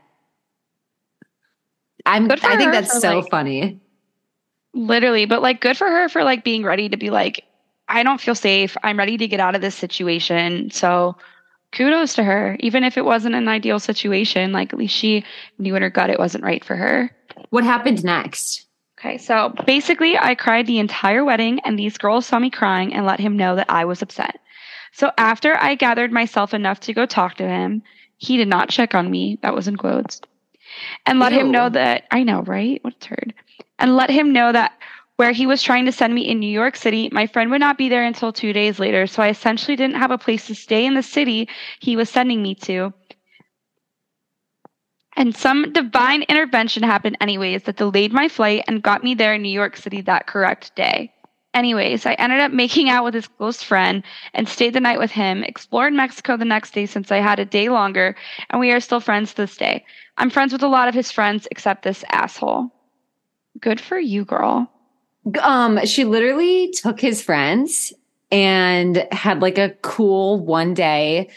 I'm, 2.05 2.27
Good 2.27 2.39
for 2.39 2.47
I 2.47 2.57
think 2.57 2.71
that's 2.71 2.99
so 2.99 3.19
like- 3.19 3.29
funny. 3.29 3.79
Literally, 4.73 5.25
but 5.25 5.41
like 5.41 5.59
good 5.59 5.75
for 5.75 5.87
her 5.89 6.07
for 6.07 6.23
like 6.23 6.45
being 6.45 6.63
ready 6.63 6.87
to 6.87 6.95
be 6.95 7.09
like, 7.09 7.43
I 7.89 8.03
don't 8.03 8.21
feel 8.21 8.35
safe. 8.35 8.77
I'm 8.83 8.97
ready 8.97 9.17
to 9.17 9.27
get 9.27 9.41
out 9.41 9.53
of 9.53 9.59
this 9.59 9.75
situation. 9.75 10.71
So 10.71 11.17
kudos 11.73 12.15
to 12.15 12.23
her. 12.23 12.55
Even 12.61 12.85
if 12.85 12.97
it 12.97 13.03
wasn't 13.03 13.35
an 13.35 13.49
ideal 13.49 13.79
situation, 13.81 14.53
like 14.53 14.71
at 14.71 14.79
least 14.79 14.95
she 14.95 15.25
knew 15.59 15.75
in 15.75 15.81
her 15.81 15.89
gut 15.89 16.09
it 16.09 16.19
wasn't 16.19 16.45
right 16.45 16.63
for 16.63 16.77
her. 16.77 17.11
What 17.49 17.65
happened 17.65 18.01
next? 18.05 18.65
Okay, 19.03 19.17
so 19.17 19.51
basically, 19.65 20.15
I 20.15 20.35
cried 20.35 20.67
the 20.67 20.77
entire 20.77 21.25
wedding, 21.25 21.59
and 21.61 21.77
these 21.77 21.97
girls 21.97 22.27
saw 22.27 22.37
me 22.37 22.51
crying 22.51 22.93
and 22.93 23.03
let 23.03 23.19
him 23.19 23.35
know 23.35 23.55
that 23.55 23.65
I 23.67 23.83
was 23.83 24.03
upset. 24.03 24.39
So 24.93 25.11
after 25.17 25.57
I 25.57 25.73
gathered 25.73 26.11
myself 26.11 26.53
enough 26.53 26.79
to 26.81 26.93
go 26.93 27.07
talk 27.07 27.33
to 27.35 27.47
him, 27.47 27.81
he 28.17 28.37
did 28.37 28.47
not 28.47 28.69
check 28.69 28.93
on 28.93 29.09
me. 29.09 29.39
That 29.41 29.55
was 29.55 29.67
in 29.67 29.77
quotes. 29.77 30.21
And 31.07 31.19
let 31.19 31.31
Ew. 31.31 31.39
him 31.39 31.51
know 31.51 31.67
that 31.69 32.03
I 32.11 32.21
know, 32.21 32.43
right? 32.43 32.79
What's 32.83 33.07
heard? 33.07 33.33
And 33.79 33.95
let 33.95 34.11
him 34.11 34.31
know 34.31 34.51
that 34.51 34.73
where 35.15 35.31
he 35.31 35.47
was 35.47 35.63
trying 35.63 35.85
to 35.85 35.91
send 35.91 36.13
me 36.13 36.27
in 36.27 36.39
New 36.39 36.51
York 36.51 36.75
City, 36.75 37.09
my 37.11 37.25
friend 37.25 37.49
would 37.49 37.59
not 37.59 37.79
be 37.79 37.89
there 37.89 38.03
until 38.03 38.31
two 38.31 38.53
days 38.53 38.77
later. 38.77 39.07
So 39.07 39.23
I 39.23 39.29
essentially 39.29 39.75
didn't 39.75 39.97
have 39.97 40.11
a 40.11 40.17
place 40.17 40.45
to 40.47 40.55
stay 40.55 40.85
in 40.85 40.93
the 40.93 41.03
city 41.03 41.49
he 41.79 41.95
was 41.95 42.09
sending 42.09 42.43
me 42.43 42.53
to. 42.55 42.93
And 45.17 45.35
some 45.35 45.73
divine 45.73 46.23
intervention 46.23 46.83
happened, 46.83 47.17
anyways, 47.19 47.63
that 47.63 47.75
delayed 47.75 48.13
my 48.13 48.29
flight 48.29 48.63
and 48.67 48.81
got 48.81 49.03
me 49.03 49.13
there 49.13 49.33
in 49.33 49.41
New 49.41 49.49
York 49.49 49.75
City 49.75 50.01
that 50.01 50.27
correct 50.27 50.75
day. 50.75 51.13
Anyways, 51.53 52.05
I 52.05 52.13
ended 52.13 52.39
up 52.39 52.53
making 52.53 52.89
out 52.89 53.03
with 53.03 53.13
his 53.13 53.27
close 53.27 53.61
friend 53.61 54.03
and 54.33 54.47
stayed 54.47 54.73
the 54.73 54.79
night 54.79 54.99
with 54.99 55.11
him, 55.11 55.43
explored 55.43 55.91
Mexico 55.91 56.37
the 56.37 56.45
next 56.45 56.73
day 56.73 56.85
since 56.85 57.11
I 57.11 57.17
had 57.17 57.39
a 57.39 57.45
day 57.45 57.67
longer, 57.67 58.15
and 58.49 58.59
we 58.59 58.71
are 58.71 58.79
still 58.79 59.01
friends 59.01 59.31
to 59.31 59.37
this 59.43 59.57
day. 59.57 59.83
I'm 60.17 60.29
friends 60.29 60.53
with 60.53 60.63
a 60.63 60.67
lot 60.67 60.87
of 60.87 60.95
his 60.95 61.11
friends 61.11 61.47
except 61.51 61.83
this 61.83 62.05
asshole. 62.09 62.71
Good 63.59 63.81
for 63.81 63.99
you, 63.99 64.23
girl. 64.23 64.71
Um, 65.41 65.85
she 65.85 66.05
literally 66.05 66.71
took 66.71 67.01
his 67.01 67.21
friends 67.21 67.91
and 68.31 69.05
had 69.11 69.41
like 69.41 69.57
a 69.57 69.75
cool 69.81 70.39
one 70.39 70.73
day 70.73 71.29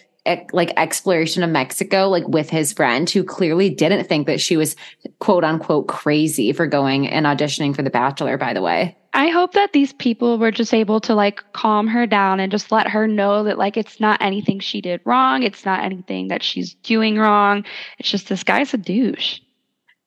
like 0.53 0.73
exploration 0.77 1.43
of 1.43 1.51
Mexico, 1.51 2.09
like 2.09 2.27
with 2.29 2.49
his 2.49 2.73
friend 2.73 3.09
who 3.09 3.23
clearly 3.23 3.69
didn't 3.69 4.05
think 4.05 4.27
that 4.27 4.41
she 4.41 4.57
was 4.57 4.75
quote 5.19 5.45
unquote 5.45 5.89
crazy 5.89 6.53
for 6.53 6.67
going 6.67 7.07
and 7.09 7.27
auditioning 7.27 7.77
for 7.77 7.83
The 7.83 7.91
Bachelor, 7.91 8.39
by 8.39 8.55
the 8.55 8.63
way. 8.63 8.97
I 9.13 9.29
hope 9.29 9.53
that 9.53 9.73
these 9.73 9.93
people 9.93 10.39
were 10.39 10.51
just 10.51 10.75
able 10.75 11.01
to 11.03 11.15
like 11.15 11.45
calm 11.53 11.87
her 11.87 12.07
down 12.07 12.41
and 12.41 12.51
just 12.51 12.73
let 12.73 12.89
her 12.89 13.07
know 13.07 13.45
that 13.45 13.59
like 13.59 13.77
it's 13.77 14.01
not 14.01 14.21
anything 14.21 14.61
she 14.61 14.81
did 14.81 15.01
wrong. 15.05 15.43
It's 15.43 15.65
not 15.65 15.85
anything 15.85 16.29
that 16.29 16.43
she's 16.43 16.75
doing 16.75 17.19
wrong. 17.19 17.65
It's 17.99 18.11
just 18.11 18.29
this 18.29 18.43
guy's 18.43 18.75
a 18.75 18.79
douche. 18.79 19.41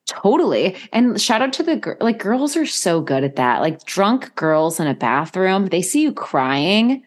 Totally. 0.06 0.76
And 0.92 1.20
shout 1.20 1.42
out 1.42 1.52
to 1.54 1.62
the 1.62 1.76
girl. 1.76 1.96
like 2.00 2.18
girls 2.18 2.56
are 2.56 2.66
so 2.66 3.00
good 3.00 3.24
at 3.24 3.36
that. 3.36 3.60
Like 3.60 3.84
drunk 3.84 4.34
girls 4.34 4.80
in 4.80 4.86
a 4.86 4.94
bathroom, 4.94 5.66
they 5.66 5.82
see 5.82 6.02
you 6.02 6.12
crying. 6.12 7.02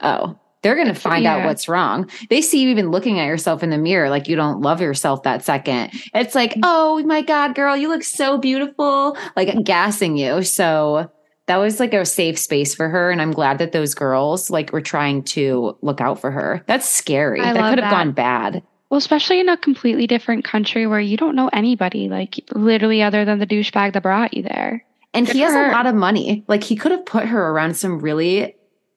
Oh, 0.00 0.38
they're 0.66 0.74
going 0.74 0.92
to 0.92 1.00
find 1.00 1.22
yeah. 1.22 1.36
out 1.36 1.44
what's 1.44 1.68
wrong. 1.68 2.10
They 2.28 2.42
see 2.42 2.60
you 2.60 2.70
even 2.70 2.90
looking 2.90 3.20
at 3.20 3.26
yourself 3.26 3.62
in 3.62 3.70
the 3.70 3.78
mirror 3.78 4.10
like 4.10 4.26
you 4.26 4.34
don't 4.34 4.62
love 4.62 4.80
yourself 4.80 5.22
that 5.22 5.44
second. 5.44 5.92
It's 6.12 6.34
like, 6.34 6.54
mm. 6.54 6.62
oh 6.64 7.00
my 7.04 7.22
God, 7.22 7.54
girl, 7.54 7.76
you 7.76 7.88
look 7.88 8.02
so 8.02 8.36
beautiful, 8.36 9.16
like 9.36 9.62
gassing 9.62 10.16
you. 10.16 10.42
So 10.42 11.08
that 11.46 11.58
was 11.58 11.78
like 11.78 11.94
a 11.94 12.04
safe 12.04 12.36
space 12.36 12.74
for 12.74 12.88
her. 12.88 13.12
And 13.12 13.22
I'm 13.22 13.30
glad 13.30 13.58
that 13.58 13.70
those 13.70 13.94
girls 13.94 14.50
like 14.50 14.72
were 14.72 14.80
trying 14.80 15.22
to 15.22 15.78
look 15.82 16.00
out 16.00 16.20
for 16.20 16.32
her. 16.32 16.64
That's 16.66 16.88
scary. 16.88 17.42
I 17.42 17.52
that 17.52 17.70
could 17.70 17.78
have 17.84 17.92
gone 17.92 18.10
bad. 18.10 18.60
Well, 18.90 18.98
especially 18.98 19.38
in 19.38 19.48
a 19.48 19.56
completely 19.56 20.08
different 20.08 20.44
country 20.44 20.88
where 20.88 20.98
you 20.98 21.16
don't 21.16 21.36
know 21.36 21.48
anybody, 21.52 22.08
like 22.08 22.40
literally 22.56 23.02
other 23.02 23.24
than 23.24 23.38
the 23.38 23.46
douchebag 23.46 23.92
that 23.92 24.02
brought 24.02 24.34
you 24.34 24.42
there. 24.42 24.84
And 25.14 25.28
Good 25.28 25.36
he 25.36 25.42
has 25.42 25.52
her. 25.52 25.70
a 25.70 25.72
lot 25.72 25.86
of 25.86 25.94
money. 25.94 26.44
Like 26.48 26.64
he 26.64 26.74
could 26.74 26.90
have 26.90 27.06
put 27.06 27.26
her 27.26 27.50
around 27.52 27.76
some 27.76 28.00
really 28.00 28.56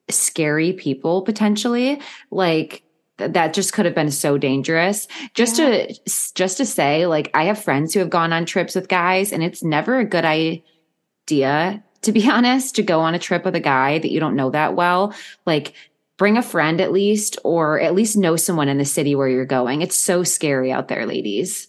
scary 0.10 0.74
people 0.74 1.22
potentially. 1.22 2.02
Like 2.32 2.84
that 3.18 3.54
just 3.54 3.74
could 3.74 3.86
have 3.86 3.96
been 3.96 4.12
so 4.12 4.38
dangerous. 4.38 5.08
Just 5.34 5.60
yeah. 5.60 5.88
to 5.88 6.00
just 6.34 6.58
to 6.58 6.66
say, 6.66 7.06
like 7.06 7.30
I 7.34 7.46
have 7.46 7.62
friends 7.62 7.94
who 7.94 8.00
have 8.00 8.10
gone 8.10 8.34
on 8.34 8.46
trips 8.46 8.76
with 8.76 8.88
guys, 8.88 9.32
and 9.32 9.44
it's 9.44 9.64
never 9.64 10.00
a 10.00 10.06
good 10.06 10.26
idea, 10.26 11.84
to 12.02 12.12
be 12.12 12.30
honest, 12.30 12.76
to 12.76 12.84
go 12.84 13.02
on 13.02 13.16
a 13.16 13.20
trip 13.20 13.46
with 13.46 13.56
a 13.56 13.62
guy 13.62 14.00
that 14.00 14.12
you 14.12 14.20
don't 14.20 14.36
know 14.36 14.50
that 14.52 14.76
well. 14.76 15.14
Like 15.46 15.74
bring 16.18 16.38
a 16.38 16.42
friend 16.42 16.82
at 16.82 16.92
least, 16.92 17.38
or 17.44 17.80
at 17.80 17.96
least 17.96 18.18
know 18.18 18.36
someone 18.36 18.68
in 18.70 18.78
the 18.78 18.86
city 18.86 19.16
where 19.16 19.30
you're 19.30 19.46
going. 19.46 19.82
It's 19.82 19.96
so 19.96 20.24
scary 20.24 20.72
out 20.72 20.88
there, 20.88 21.06
ladies. 21.06 21.68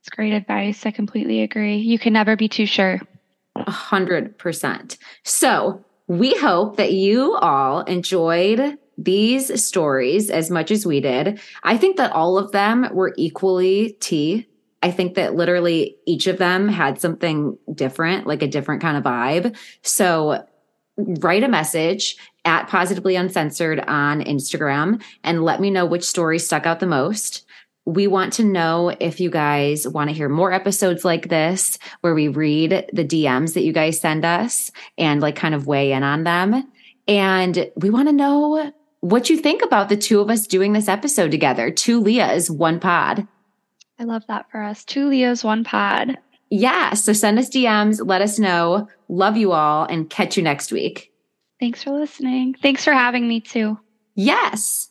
It's 0.00 0.10
great 0.10 0.32
advice. 0.32 0.86
I 0.86 0.92
completely 0.92 1.42
agree. 1.42 1.76
You 1.78 1.98
can 1.98 2.12
never 2.12 2.36
be 2.36 2.48
too 2.48 2.66
sure. 2.66 3.00
A 3.56 3.70
hundred 3.70 4.38
percent. 4.38 4.98
So 5.24 5.84
we 6.08 6.34
hope 6.34 6.76
that 6.76 6.92
you 6.92 7.34
all 7.36 7.80
enjoyed 7.82 8.78
these 8.98 9.62
stories 9.62 10.30
as 10.30 10.50
much 10.50 10.70
as 10.70 10.86
we 10.86 11.00
did. 11.00 11.40
I 11.62 11.76
think 11.76 11.96
that 11.96 12.12
all 12.12 12.38
of 12.38 12.52
them 12.52 12.88
were 12.92 13.12
equally 13.16 13.96
tea. 14.00 14.46
I 14.82 14.90
think 14.90 15.14
that 15.14 15.34
literally 15.34 15.96
each 16.06 16.26
of 16.26 16.38
them 16.38 16.68
had 16.68 17.00
something 17.00 17.58
different, 17.74 18.26
like 18.26 18.42
a 18.42 18.46
different 18.46 18.82
kind 18.82 18.96
of 18.96 19.04
vibe. 19.04 19.56
So 19.82 20.46
write 20.96 21.42
a 21.42 21.48
message 21.48 22.16
at 22.44 22.68
positively 22.68 23.16
uncensored 23.16 23.80
on 23.80 24.22
Instagram 24.22 25.02
and 25.24 25.44
let 25.44 25.60
me 25.60 25.70
know 25.70 25.84
which 25.84 26.04
story 26.04 26.38
stuck 26.38 26.66
out 26.66 26.80
the 26.80 26.86
most 26.86 27.45
we 27.86 28.08
want 28.08 28.32
to 28.34 28.44
know 28.44 28.94
if 28.98 29.20
you 29.20 29.30
guys 29.30 29.86
want 29.86 30.10
to 30.10 30.14
hear 30.14 30.28
more 30.28 30.52
episodes 30.52 31.04
like 31.04 31.28
this 31.28 31.78
where 32.00 32.14
we 32.14 32.26
read 32.26 32.90
the 32.92 33.04
DMs 33.04 33.54
that 33.54 33.62
you 33.62 33.72
guys 33.72 34.00
send 34.00 34.24
us 34.24 34.72
and 34.98 35.20
like 35.20 35.36
kind 35.36 35.54
of 35.54 35.68
weigh 35.68 35.92
in 35.92 36.02
on 36.02 36.24
them. 36.24 36.70
And 37.06 37.70
we 37.76 37.88
want 37.90 38.08
to 38.08 38.12
know 38.12 38.72
what 39.00 39.30
you 39.30 39.38
think 39.38 39.62
about 39.62 39.88
the 39.88 39.96
two 39.96 40.20
of 40.20 40.28
us 40.28 40.48
doing 40.48 40.72
this 40.72 40.88
episode 40.88 41.30
together. 41.30 41.70
Two 41.70 42.00
Leahs, 42.00 42.50
one 42.50 42.80
pod. 42.80 43.26
I 44.00 44.04
love 44.04 44.24
that 44.26 44.50
for 44.50 44.60
us. 44.60 44.84
Two 44.84 45.08
Leahs, 45.08 45.44
one 45.44 45.62
pod. 45.62 46.18
Yeah. 46.50 46.94
So 46.94 47.12
send 47.12 47.38
us 47.38 47.48
DMs, 47.48 48.04
let 48.04 48.20
us 48.20 48.38
know. 48.38 48.88
Love 49.08 49.36
you 49.36 49.52
all 49.52 49.84
and 49.84 50.10
catch 50.10 50.36
you 50.36 50.42
next 50.42 50.72
week. 50.72 51.12
Thanks 51.60 51.84
for 51.84 51.92
listening. 51.92 52.54
Thanks 52.60 52.84
for 52.84 52.92
having 52.92 53.28
me 53.28 53.40
too. 53.40 53.78
Yes. 54.16 54.90